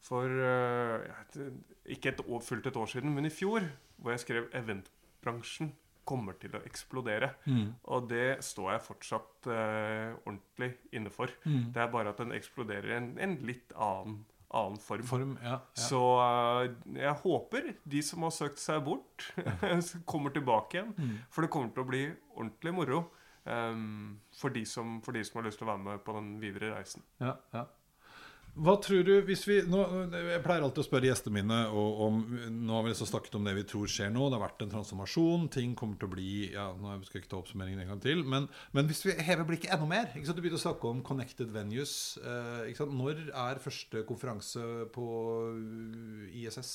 for 0.02 0.40
vet, 1.06 1.38
ikke 1.96 2.14
et 2.14 2.24
år, 2.26 2.42
fullt 2.44 2.66
et 2.66 2.80
år 2.80 2.90
siden, 2.90 3.14
men 3.14 3.28
i 3.28 3.34
fjor, 3.34 3.66
hvor 4.00 4.14
jeg 4.14 4.24
skrev 4.24 4.50
'Eventbransjen 4.50 5.72
kommer 6.10 6.36
til 6.40 6.56
å 6.56 6.62
eksplodere'. 6.66 7.34
Mm. 7.46 7.70
Og 7.92 8.08
det 8.10 8.40
står 8.44 8.74
jeg 8.74 8.86
fortsatt 8.88 9.48
eh, 9.52 10.16
ordentlig 10.24 10.72
inne 10.96 11.12
for. 11.14 11.32
Mm. 11.44 11.70
Det 11.74 11.82
er 11.82 11.94
bare 11.94 12.12
at 12.14 12.20
den 12.22 12.34
eksploderer 12.36 12.90
i 12.90 12.98
en, 12.98 13.12
en 13.22 13.36
litt 13.46 13.74
annen, 13.76 14.20
annen 14.56 14.80
form. 14.82 15.06
Form, 15.06 15.36
ja. 15.44 15.60
ja. 15.60 15.84
Så 15.86 16.02
eh, 16.24 16.74
jeg 17.04 17.16
håper 17.22 17.72
de 17.94 18.02
som 18.06 18.26
har 18.26 18.34
søkt 18.34 18.62
seg 18.62 18.82
bort, 18.86 19.28
kommer 20.10 20.34
tilbake 20.34 20.80
igjen. 20.80 20.92
Mm. 20.96 21.16
For 21.30 21.46
det 21.46 21.52
kommer 21.54 21.74
til 21.74 21.84
å 21.84 21.90
bli 21.92 22.04
ordentlig 22.34 22.76
moro 22.80 23.04
for, 23.44 24.52
de 24.54 24.64
som, 24.68 24.98
for 25.04 25.16
de 25.16 25.24
som 25.26 25.40
har 25.40 25.48
lyst 25.48 25.62
til 25.62 25.68
å 25.68 25.72
være 25.72 25.84
med 25.86 26.02
på 26.04 26.16
den 26.16 26.32
videre 26.42 26.74
reisen. 26.76 27.04
Ja, 27.22 27.36
ja. 27.54 27.66
Hva 28.58 28.74
tror 28.82 29.04
du 29.06 29.12
hvis 29.28 29.44
vi 29.46 29.60
nå, 29.70 29.80
Jeg 30.10 30.42
pleier 30.42 30.64
alltid 30.64 30.82
å 30.82 30.86
spørre 30.86 31.06
gjestene 31.06 31.36
mine 31.38 31.58
og, 31.70 32.00
om 32.06 32.16
Nå 32.50 32.74
har 32.74 32.86
vi 32.86 32.92
liksom 32.92 33.08
snakket 33.12 33.36
om 33.38 33.46
det 33.46 33.54
vi 33.60 33.66
tror 33.70 33.90
skjer 33.90 34.10
nå. 34.12 34.26
Det 34.26 34.38
har 34.38 34.42
vært 34.42 34.64
en 34.64 34.72
transformasjon. 34.72 35.46
Ting 35.54 35.76
kommer 35.78 36.00
til 36.00 36.10
å 36.10 36.14
bli 36.14 36.32
ja, 36.54 36.66
nå 36.74 36.96
skal 37.04 37.20
jeg 37.20 37.24
ikke 37.24 37.32
ta 37.34 37.40
oppsummeringen 37.40 37.84
en 37.84 37.92
gang 37.92 38.02
til. 38.02 38.24
Men, 38.26 38.48
men 38.76 38.90
hvis 38.90 39.04
vi 39.06 39.14
hever 39.22 39.46
blikket 39.48 39.74
enda 39.76 39.86
mer 39.90 40.10
ikke 40.10 40.26
sant? 40.26 40.40
Du 40.40 40.44
begynte 40.44 40.60
å 40.60 40.64
snakke 40.66 40.90
om 40.90 41.04
connected 41.06 41.52
venues. 41.54 41.94
Eh, 42.18 42.72
ikke 42.72 42.82
sant? 42.82 42.96
Når 42.98 43.22
er 43.28 43.62
første 43.62 44.02
konferanse 44.08 44.66
på 44.94 45.06
ISS? 46.42 46.74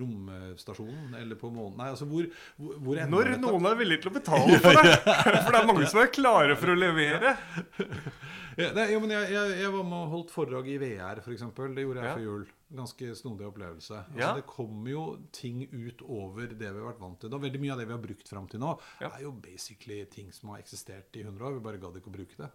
Romstasjonen? 0.00 1.14
Eller 1.20 1.38
på 1.40 1.50
månen? 1.52 1.76
Nei, 1.80 1.88
altså 1.92 2.06
hvor, 2.10 2.26
hvor, 2.56 2.76
hvor 2.84 3.00
Når 3.12 3.32
noen 3.42 3.68
er 3.70 3.78
villig 3.80 4.00
til 4.02 4.12
å 4.12 4.16
betale 4.18 4.58
for 4.64 4.78
det! 4.82 4.96
For 5.44 5.50
det 5.54 5.60
er 5.62 5.66
mange 5.68 5.88
som 5.90 6.00
er 6.02 6.12
klare 6.14 6.56
for 6.58 6.72
å 6.72 6.76
levere. 6.78 7.34
Ja, 8.58 8.72
nei, 8.74 8.88
jo, 8.90 8.98
men 9.04 9.12
jeg, 9.14 9.28
jeg, 9.30 9.50
jeg 9.62 9.70
var 9.70 9.84
med 9.86 9.98
og 10.00 10.08
holdt 10.16 10.32
foredrag 10.34 10.66
i 10.72 10.78
VR, 10.82 11.20
f.eks. 11.22 11.44
Det 11.54 11.84
gjorde 11.84 12.00
jeg 12.02 12.08
Ja. 12.08 12.14
før 12.16 12.24
jul. 12.24 12.46
Ganske 12.78 13.10
snodig 13.16 13.46
opplevelse. 13.48 14.00
Altså, 14.02 14.18
Ja. 14.18 14.32
Det 14.36 14.42
kommer 14.50 14.90
jo 14.90 15.04
ting 15.32 15.60
ut 15.70 16.02
over 16.04 16.50
det 16.50 16.66
vi 16.72 16.80
har 16.82 16.88
vært 16.90 17.00
vant 17.04 17.20
til 17.22 17.30
nå. 17.32 17.38
Veldig 17.44 17.60
mye 17.62 17.72
av 17.76 17.78
det 17.82 17.86
vi 17.86 17.94
har 17.94 18.02
brukt 18.02 18.28
fram 18.32 18.48
til 18.50 18.60
nå, 18.64 18.72
er 19.00 19.22
jo 19.22 19.30
basically 19.44 20.00
ting 20.10 20.32
som 20.34 20.50
har 20.52 20.58
eksistert 20.64 21.14
i 21.16 21.22
100 21.22 21.46
år. 21.46 21.54
Vi 21.60 21.64
bare 21.68 21.80
gadd 21.84 22.00
ikke 22.00 22.10
å 22.10 22.16
bruke 22.18 22.40
det. 22.42 22.50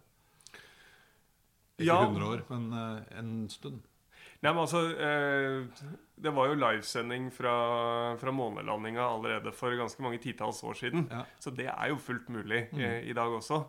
Ikke 1.80 1.88
Ja. 1.88 1.98
100 2.04 2.28
år, 2.28 2.44
men 2.52 2.68
uh, 2.76 3.18
en 3.18 3.32
stund. 3.50 3.80
Nei, 4.44 4.50
men 4.52 4.60
altså 4.60 4.82
eh, 4.92 5.86
Det 6.20 6.32
var 6.36 6.50
jo 6.50 6.58
livesending 6.60 7.30
fra, 7.32 7.54
fra 8.20 8.32
månelandinga 8.36 9.02
allerede 9.08 9.52
for 9.56 9.72
ganske 9.78 10.04
mange 10.04 10.20
titalls 10.22 10.60
år 10.68 10.76
siden. 10.78 11.06
Ja. 11.10 11.22
Så 11.40 11.50
det 11.56 11.66
er 11.72 11.88
jo 11.90 11.96
fullt 11.96 12.28
mulig 12.32 12.66
Mm. 12.72 12.80
eh, 12.84 13.00
i 13.08 13.16
dag 13.16 13.32
også. 13.40 13.62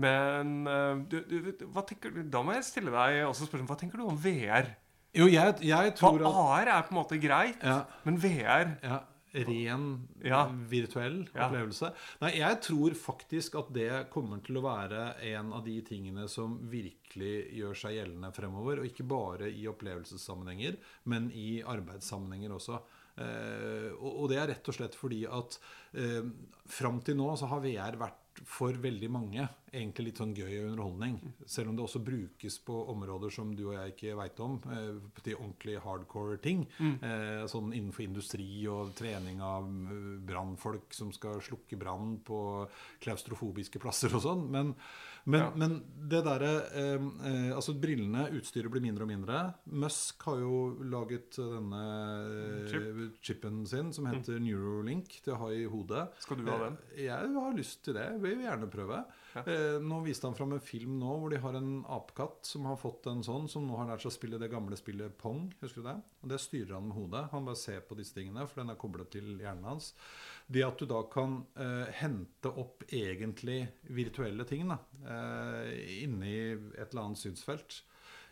Men 0.00 0.66
eh, 0.70 1.00
du, 1.10 1.16
du, 1.26 1.64
hva 1.74 1.82
tenker 1.88 2.12
da 2.30 2.42
må 2.46 2.54
jeg 2.54 2.68
stille 2.68 2.92
deg 2.94 3.24
også 3.26 3.48
spørsmål 3.48 3.72
Hva 3.72 3.78
tenker 3.80 3.98
du 3.98 4.06
om 4.06 4.20
VR? 4.22 4.68
Jo, 5.16 5.26
jeg, 5.26 5.56
jeg 5.66 5.94
For 5.98 6.14
tror 6.20 6.28
at 6.28 6.68
AR 6.68 6.68
er 6.76 6.84
på 6.86 6.94
en 6.94 7.00
måte 7.00 7.16
greit, 7.18 7.64
ja, 7.66 7.80
men 8.06 8.20
VR 8.22 8.76
ja, 8.86 9.00
Ren, 9.32 10.08
Ja. 10.24 10.46
virtuell 10.68 11.28
Ja. 11.34 11.48
opplevelse. 11.48 11.92
Nei, 12.20 12.32
jeg 12.38 12.60
tror 12.62 12.90
faktisk 12.98 13.58
at 13.58 13.72
det 13.72 14.10
kommer 14.10 14.42
til 14.44 14.56
å 14.56 14.62
være 14.62 15.14
en 15.22 15.52
av 15.52 15.64
de 15.64 15.80
tingene 15.82 16.28
som 16.28 16.58
virkelig 16.70 17.52
gjør 17.54 17.74
seg 17.76 17.94
gjeldende 17.98 18.32
fremover. 18.34 18.80
Og 18.80 18.86
ikke 18.90 19.06
bare 19.06 19.50
i 19.52 19.66
opplevelsessammenhenger, 19.70 20.76
men 21.06 21.30
i 21.32 21.62
arbeidssammenhenger 21.62 22.50
også. 22.50 22.80
Eh, 23.20 23.90
og, 24.00 24.28
det 24.30 24.38
er 24.38 24.46
rett 24.48 24.68
og 24.68 24.74
slett 24.74 24.94
fordi 24.96 25.24
at 25.28 25.58
eh, 25.94 26.22
fram 26.66 27.00
til 27.04 27.16
nå 27.16 27.36
så 27.36 27.48
har 27.50 27.60
VR 27.60 27.98
vært 28.00 28.16
for 28.46 28.72
veldig 28.72 29.10
mange 29.10 29.48
egentlig 29.72 30.04
litt 30.10 30.18
sånn 30.20 30.34
gøy 30.34 30.50
og 30.60 30.70
underholdning. 30.72 31.16
Selv 31.46 31.70
om 31.70 31.76
det 31.78 31.84
også 31.84 32.00
brukes 32.04 32.58
på 32.66 32.76
områder 32.92 33.30
som 33.34 33.52
du 33.56 33.64
og 33.68 33.74
jeg 33.76 33.94
ikke 33.94 34.16
veit 34.18 34.40
om. 34.44 34.56
Eh, 34.70 35.20
til 35.22 35.36
ordentlig 35.38 35.76
hardcore 35.84 36.38
ting. 36.42 36.66
Eh, 36.80 37.44
sånn 37.50 37.72
innenfor 37.72 38.04
industri 38.06 38.48
og 38.70 38.94
trening 38.98 39.40
av 39.44 39.64
eh, 39.68 40.18
brannfolk 40.26 40.92
som 40.96 41.12
skal 41.12 41.40
slukke 41.44 41.78
brann 41.80 42.18
på 42.26 42.40
klaustrofobiske 43.04 43.80
plasser 43.82 44.14
og 44.16 44.22
sånn. 44.26 44.46
Men, 44.50 44.74
men, 45.26 45.40
Ja. 45.40 45.50
men 45.54 45.82
det 46.08 46.22
derre 46.24 46.52
Altså 47.54 47.74
brillene, 47.78 48.28
utstyret 48.38 48.70
blir 48.72 48.80
mindre 48.82 49.04
og 49.04 49.10
mindre. 49.10 49.40
Musk 49.66 50.22
har 50.24 50.38
jo 50.40 50.76
laget 50.82 51.36
denne 51.36 51.82
Chip. 52.70 53.20
chipen 53.22 53.66
sin 53.66 53.92
som 53.92 54.06
heter 54.06 54.40
Neurolink 54.40 55.20
til 55.22 55.34
å 55.34 55.40
ha 55.44 55.48
i 55.52 55.64
hodet. 55.70 56.08
Skal 56.24 56.40
du 56.40 56.48
ha 56.50 56.58
den? 56.64 56.78
Jeg 56.96 57.34
har 57.36 57.56
lyst 57.56 57.82
til 57.84 57.94
det. 57.94 58.08
Vil 58.22 58.40
gjerne 58.46 58.70
prøve. 58.72 59.04
Ja. 59.34 59.42
Eh, 59.60 59.80
nå 59.82 60.00
viste 60.04 60.26
han 60.26 60.36
fram 60.36 60.52
en 60.52 60.62
film 60.62 60.96
nå 61.00 61.16
hvor 61.20 61.32
de 61.32 61.40
har 61.42 61.56
en 61.58 61.70
apekatt 61.90 62.46
som 62.46 62.66
har 62.68 62.78
fått 62.80 63.08
en 63.10 63.22
sånn, 63.26 63.48
som 63.50 63.66
nå 63.66 63.76
har 63.80 63.90
lært 63.90 64.04
seg 64.04 64.12
å 64.12 64.16
spille 64.16 64.40
det 64.40 64.50
gamle 64.52 64.78
spillet 64.78 65.16
Pong. 65.20 65.48
Husker 65.60 65.82
du 65.82 65.88
det? 65.88 65.96
Og 66.22 66.32
det 66.32 66.40
styrer 66.42 66.76
han 66.76 66.88
med 66.88 66.96
hodet. 66.96 67.26
Han 67.34 67.48
bare 67.48 67.60
ser 67.60 67.84
på 67.86 67.98
disse 67.98 68.16
tingene, 68.16 68.46
for 68.48 68.62
den 68.62 68.72
er 68.72 68.80
koblet 68.80 69.12
til 69.14 69.34
hjernen 69.40 69.68
hans. 69.72 69.92
Det 70.50 70.64
at 70.66 70.80
du 70.80 70.88
da 70.90 71.02
kan 71.12 71.40
eh, 71.60 71.92
hente 72.00 72.52
opp 72.62 72.86
egentlig 72.88 73.62
virtuelle 73.90 74.46
ting 74.48 74.66
da, 74.70 74.80
eh, 75.04 76.02
inni 76.04 76.34
et 76.50 76.90
eller 76.90 77.06
annet 77.08 77.22
synsfelt. 77.22 77.82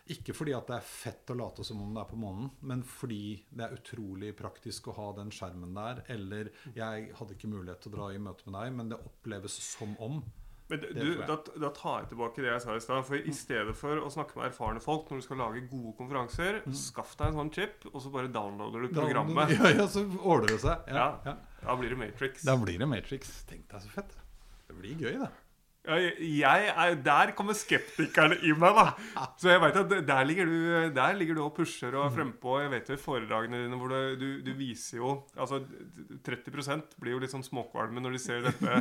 Ikke 0.08 0.32
fordi 0.32 0.54
at 0.56 0.70
det 0.70 0.78
er 0.78 0.88
fett 0.88 1.30
å 1.34 1.36
late 1.36 1.64
som 1.66 1.82
om 1.84 1.90
det 1.92 2.00
er 2.00 2.08
på 2.08 2.16
månen, 2.16 2.48
men 2.64 2.80
fordi 2.86 3.42
det 3.52 3.66
er 3.66 3.74
utrolig 3.76 4.30
praktisk 4.38 4.88
å 4.88 4.96
ha 4.96 5.08
den 5.18 5.32
skjermen 5.34 5.76
der. 5.76 6.00
Eller 6.14 6.48
jeg 6.72 7.10
hadde 7.18 7.36
ikke 7.36 7.50
mulighet 7.52 7.84
til 7.84 7.92
å 7.92 7.98
dra 7.98 8.06
i 8.14 8.22
møte 8.22 8.48
med 8.48 8.56
deg, 8.56 8.76
men 8.78 8.92
det 8.94 9.02
oppleves 9.04 9.58
som 9.66 9.92
om. 10.00 10.22
Men 10.68 10.82
du, 10.84 11.14
da, 11.24 11.36
da 11.64 11.70
tar 11.72 12.02
jeg 12.02 12.08
tilbake 12.10 12.42
det 12.44 12.50
jeg 12.50 12.60
sa 12.64 12.74
i 12.76 12.80
stad. 12.84 13.04
For 13.08 13.16
i 13.16 13.32
stedet 13.32 13.74
for 13.78 14.02
å 14.04 14.10
snakke 14.12 14.36
med 14.36 14.50
erfarne 14.50 14.82
folk 14.84 15.08
når 15.08 15.22
du 15.22 15.24
skal 15.24 15.40
lage 15.40 15.62
gode 15.70 15.94
konferanser, 15.96 16.60
skaff 16.76 17.14
deg 17.16 17.30
en 17.32 17.38
sånn 17.40 17.52
chip, 17.56 17.86
og 17.92 18.00
så 18.04 18.12
bare 18.12 18.28
downloader 18.34 18.84
du 18.84 18.88
programmet. 18.92 19.52
Ja, 19.58 19.70
ja, 19.82 19.86
så 19.88 20.04
ordner 20.20 20.52
det 20.52 20.60
seg. 20.66 20.88
Ja, 20.92 20.96
Ja. 20.98 21.10
ja. 21.32 21.36
Da 21.64 21.74
blir 21.80 21.90
det 21.90 21.98
Matrix. 21.98 22.44
Da 22.46 22.54
blir 22.60 22.78
det 22.78 22.86
Matrix. 22.86 23.32
Tenk 23.48 23.64
deg 23.72 23.82
så 23.82 23.88
fett. 23.96 24.12
Det 24.68 24.76
blir 24.78 25.00
gøy, 25.00 25.16
det. 25.24 25.30
Er, 25.88 26.94
der 27.00 27.32
kommer 27.36 27.56
skeptikerne 27.56 28.36
i 28.44 28.52
meg, 28.52 28.76
da. 28.76 29.24
Så 29.40 29.52
jeg 29.54 29.62
vet 29.62 29.78
at 29.80 29.94
der 30.08 30.26
ligger 30.28 30.50
du, 30.50 30.58
der 30.94 31.16
ligger 31.16 31.38
du 31.38 31.42
og 31.46 31.54
pusher 31.56 31.94
og 31.96 32.06
er 32.06 32.14
frempå. 32.18 32.58
Jeg 32.60 32.72
vet 32.74 32.90
jo 32.92 32.98
i 32.98 33.02
foredragene 33.02 33.62
dine 33.64 33.80
hvor 33.80 33.94
du, 33.94 34.18
du, 34.20 34.26
du 34.44 34.52
viser 34.58 35.00
jo 35.00 35.14
Altså 35.38 35.62
30% 36.28 36.98
blir 37.00 37.16
jo 37.16 37.22
litt 37.22 37.32
sånn 37.32 37.46
småkvalme 37.46 38.02
når 38.04 38.18
de 38.18 38.22
ser 38.22 38.44
dette. 38.44 38.76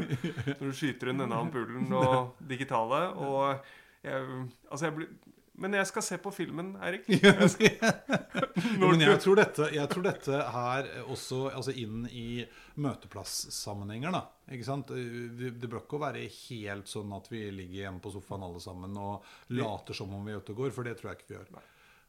Når 0.60 0.65
du 0.65 0.76
skyter 0.76 1.13
inn 1.13 1.24
denne 1.24 1.39
ampulen 1.39 1.88
og 1.96 2.38
digitale. 2.52 3.06
Og 3.24 3.65
jeg, 4.04 4.46
altså 4.70 4.89
jeg 4.89 4.98
blir 5.00 5.12
Men 5.58 5.74
jeg 5.74 5.89
skal 5.89 6.04
se 6.06 6.17
på 6.22 6.32
filmen, 6.34 6.76
Eirik. 6.86 7.08
Men 8.82 9.02
jeg 9.02 9.22
tror, 9.24 9.39
dette, 9.39 9.70
jeg 9.74 9.89
tror 9.89 10.06
dette 10.06 10.41
her 10.54 10.89
også 11.08 11.39
altså 11.50 11.74
inn 11.74 12.06
i 12.12 12.43
møteplassammenhenger, 12.84 14.13
da. 14.13 14.22
Ikke 14.54 14.67
sant? 14.67 14.93
Det, 14.93 15.56
det 15.58 15.70
bør 15.72 15.82
ikke 15.82 16.02
være 16.04 16.28
helt 16.30 16.91
sånn 16.91 17.15
at 17.17 17.32
vi 17.32 17.48
ligger 17.50 17.88
hjemme 17.88 18.04
på 18.04 18.13
sofaen 18.13 18.46
alle 18.46 18.62
sammen 18.63 19.00
og 19.02 19.26
later 19.58 19.98
som 19.98 20.13
om 20.13 20.28
vi 20.28 20.36
er 20.36 20.43
ute 20.43 20.54
og 20.54 20.62
går, 20.62 20.76
for 20.76 20.88
det 20.88 20.96
tror 21.00 21.12
jeg 21.12 21.20
ikke 21.20 21.32
vi 21.32 21.38
gjør. 21.39 21.65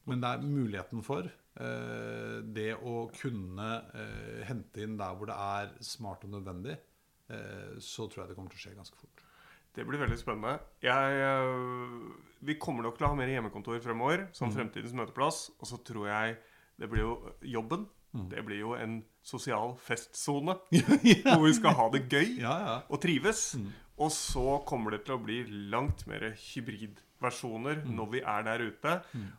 Men 0.08 0.22
det 0.24 0.28
er 0.28 0.44
muligheten 0.44 1.04
for 1.04 1.28
eh, 1.28 2.36
det 2.44 2.70
å 2.76 2.98
kunne 3.16 3.70
eh, 3.96 4.44
hente 4.48 4.84
inn 4.84 4.96
der 5.00 5.16
hvor 5.16 5.28
det 5.28 5.36
er 5.36 5.72
smart 5.84 6.24
og 6.28 6.36
nødvendig, 6.36 6.76
eh, 7.32 7.74
så 7.80 8.08
tror 8.08 8.24
jeg 8.24 8.32
det 8.32 8.38
kommer 8.38 8.52
til 8.52 8.60
å 8.60 8.64
skje 8.66 8.76
ganske 8.76 9.00
fort. 9.00 9.24
Det 9.78 9.84
blir 9.86 10.00
veldig 10.02 10.16
spennende. 10.18 10.56
Jeg, 10.82 11.20
øh, 11.22 12.08
vi 12.48 12.56
kommer 12.58 12.82
nok 12.88 12.96
til 12.98 13.06
å 13.06 13.12
ha 13.12 13.18
mer 13.18 13.30
hjemmekontor 13.30 13.78
fremover 13.84 14.24
som 14.34 14.50
fremtidens 14.54 14.94
møteplass. 14.98 15.44
Og 15.62 15.70
så 15.70 15.78
tror 15.86 16.08
jeg 16.10 16.34
det 16.82 16.88
blir 16.90 17.04
jo 17.04 17.14
jobben. 17.56 17.86
Det 18.32 18.40
blir 18.42 18.58
jo 18.64 18.72
en 18.74 19.02
sosial 19.22 19.74
festsone 19.84 20.54
hvor 21.28 21.44
vi 21.44 21.52
skal 21.54 21.74
ha 21.76 21.84
det 21.92 22.06
gøy 22.10 22.38
Ja, 22.40 22.54
ja. 22.64 22.76
og 22.88 23.02
trives. 23.04 23.52
Og 24.00 24.10
så 24.14 24.56
kommer 24.66 24.94
det 24.96 25.02
til 25.06 25.14
å 25.18 25.22
bli 25.22 25.42
langt 25.70 26.06
mer 26.08 26.24
hybridversjoner 26.40 27.82
når 27.86 28.10
vi 28.14 28.22
er 28.22 28.46
der 28.46 28.64
ute. 28.70 28.94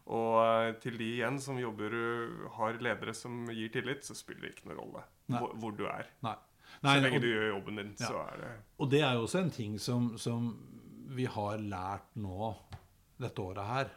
Og 0.08 0.36
øh, 0.44 0.74
til 0.84 1.00
de 1.02 1.08
igjen 1.18 1.40
som 1.44 1.60
jobber, 1.60 1.96
øh, 1.96 2.46
har 2.60 2.78
ledere 2.84 3.16
som 3.18 3.46
gir 3.52 3.72
tillit, 3.74 4.06
så 4.06 4.16
spiller 4.16 4.48
det 4.48 4.54
ikke 4.56 4.70
noen 4.72 4.80
rolle 4.84 5.04
hvor, 5.30 5.56
hvor 5.62 5.76
du 5.80 5.86
er. 5.90 6.08
Nei. 6.26 6.36
Så 6.82 7.02
lenge 7.02 7.16
og- 7.18 7.22
du 7.22 7.28
gjør 7.28 7.50
jobben 7.54 7.76
din, 7.82 7.96
Ja. 8.00 8.08
så 8.08 8.20
er 8.34 8.38
det 8.42 8.52
Og 8.80 8.90
det 8.90 9.02
er 9.02 9.14
jo 9.14 9.24
også 9.28 9.40
en 9.44 9.50
ting 9.52 9.78
som, 9.80 10.18
som 10.18 10.52
vi 11.10 11.26
har 11.26 11.58
lært 11.58 12.16
nå 12.16 12.56
dette 13.20 13.42
året 13.42 13.66
her. 13.66 13.90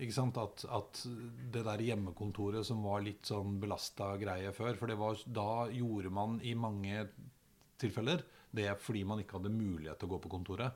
At, 0.00 0.64
at 0.64 1.02
det 1.52 1.64
der 1.64 1.76
hjemmekontoret 1.84 2.64
som 2.64 2.82
var 2.82 3.02
litt 3.02 3.22
sånn 3.28 3.58
belasta 3.60 4.16
greie 4.18 4.50
før 4.56 4.74
For 4.78 4.86
det 4.86 4.96
var, 4.96 5.14
da 5.30 5.66
gjorde 5.68 6.10
man 6.10 6.40
i 6.40 6.54
mange 6.54 7.08
tilfeller 7.78 8.22
det 8.52 8.78
fordi 8.80 9.04
man 9.04 9.18
ikke 9.22 9.36
hadde 9.38 9.52
mulighet 9.52 9.98
til 10.00 10.08
å 10.08 10.12
gå 10.16 10.22
på 10.24 10.30
kontoret. 10.32 10.72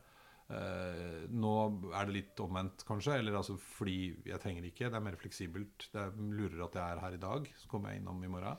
Eh, 0.51 1.25
nå 1.33 1.53
er 1.97 2.05
det 2.07 2.15
litt 2.15 2.37
omvendt, 2.45 2.85
kanskje. 2.87 3.17
Eller 3.19 3.33
altså 3.41 3.57
fordi 3.59 4.15
jeg 4.29 4.41
trenger 4.43 4.63
ikke. 4.69 4.91
Det 4.91 4.95
er 4.95 5.01
mer 5.09 5.17
fleksibelt. 5.17 5.89
Det 5.91 6.03
er 6.05 6.11
lurere 6.13 6.69
at 6.69 6.75
jeg 6.79 6.85
er 6.85 7.01
her 7.01 7.17
i 7.17 7.23
dag. 7.25 7.49
Så 7.59 7.67
kommer 7.71 7.91
jeg 7.91 8.03
innom 8.03 8.23
i 8.23 8.29
morgen. 8.29 8.57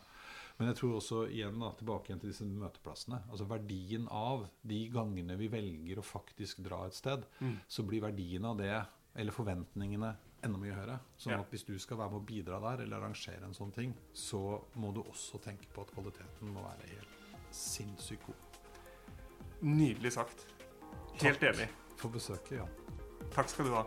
Men 0.57 0.67
jeg 0.69 0.77
tror 0.79 0.93
også 0.97 1.23
igjen 1.29 1.57
da, 1.59 1.71
tilbake 1.75 2.07
igjen 2.09 2.19
til 2.21 2.29
disse 2.31 2.45
møteplassene. 2.47 3.21
Altså 3.29 3.45
Verdien 3.49 4.05
av 4.09 4.45
de 4.63 4.77
gangene 4.93 5.35
vi 5.37 5.49
velger 5.51 5.99
å 5.99 6.05
faktisk 6.05 6.61
dra 6.63 6.85
et 6.87 6.95
sted, 6.95 7.25
så 7.67 7.83
blir 7.83 8.01
verdien 8.05 8.45
av 8.45 8.57
det, 8.57 8.71
eller 9.15 9.31
forventningene, 9.35 10.13
enda 10.45 10.57
mye 10.61 10.73
høyere. 10.77 10.99
Sånn 11.17 11.33
Ja. 11.33 11.39
at 11.41 11.49
hvis 11.51 11.65
du 11.65 11.77
skal 11.79 11.97
være 11.97 12.11
med 12.11 12.21
å 12.21 12.25
bidra 12.25 12.59
der, 12.61 12.83
eller 12.83 12.97
arrangere 13.01 13.43
en 13.43 13.53
sånn 13.53 13.73
ting, 13.73 13.93
så 14.13 14.61
må 14.75 14.93
du 14.93 15.01
også 15.03 15.41
tenke 15.41 15.67
på 15.73 15.81
at 15.81 15.91
kvaliteten 15.91 16.53
må 16.53 16.61
være 16.63 16.87
helt 16.93 17.51
sinnssykt 17.51 18.25
god. 18.27 18.35
nydelig 19.61 20.11
sagt. 20.13 20.45
Helt 21.21 21.41
enig. 21.43 21.67
For 21.97 22.09
besøket, 22.09 22.57
ja. 22.59 22.65
Takk 23.31 23.49
skal 23.49 23.65
du 23.65 23.71
ha. 23.71 23.83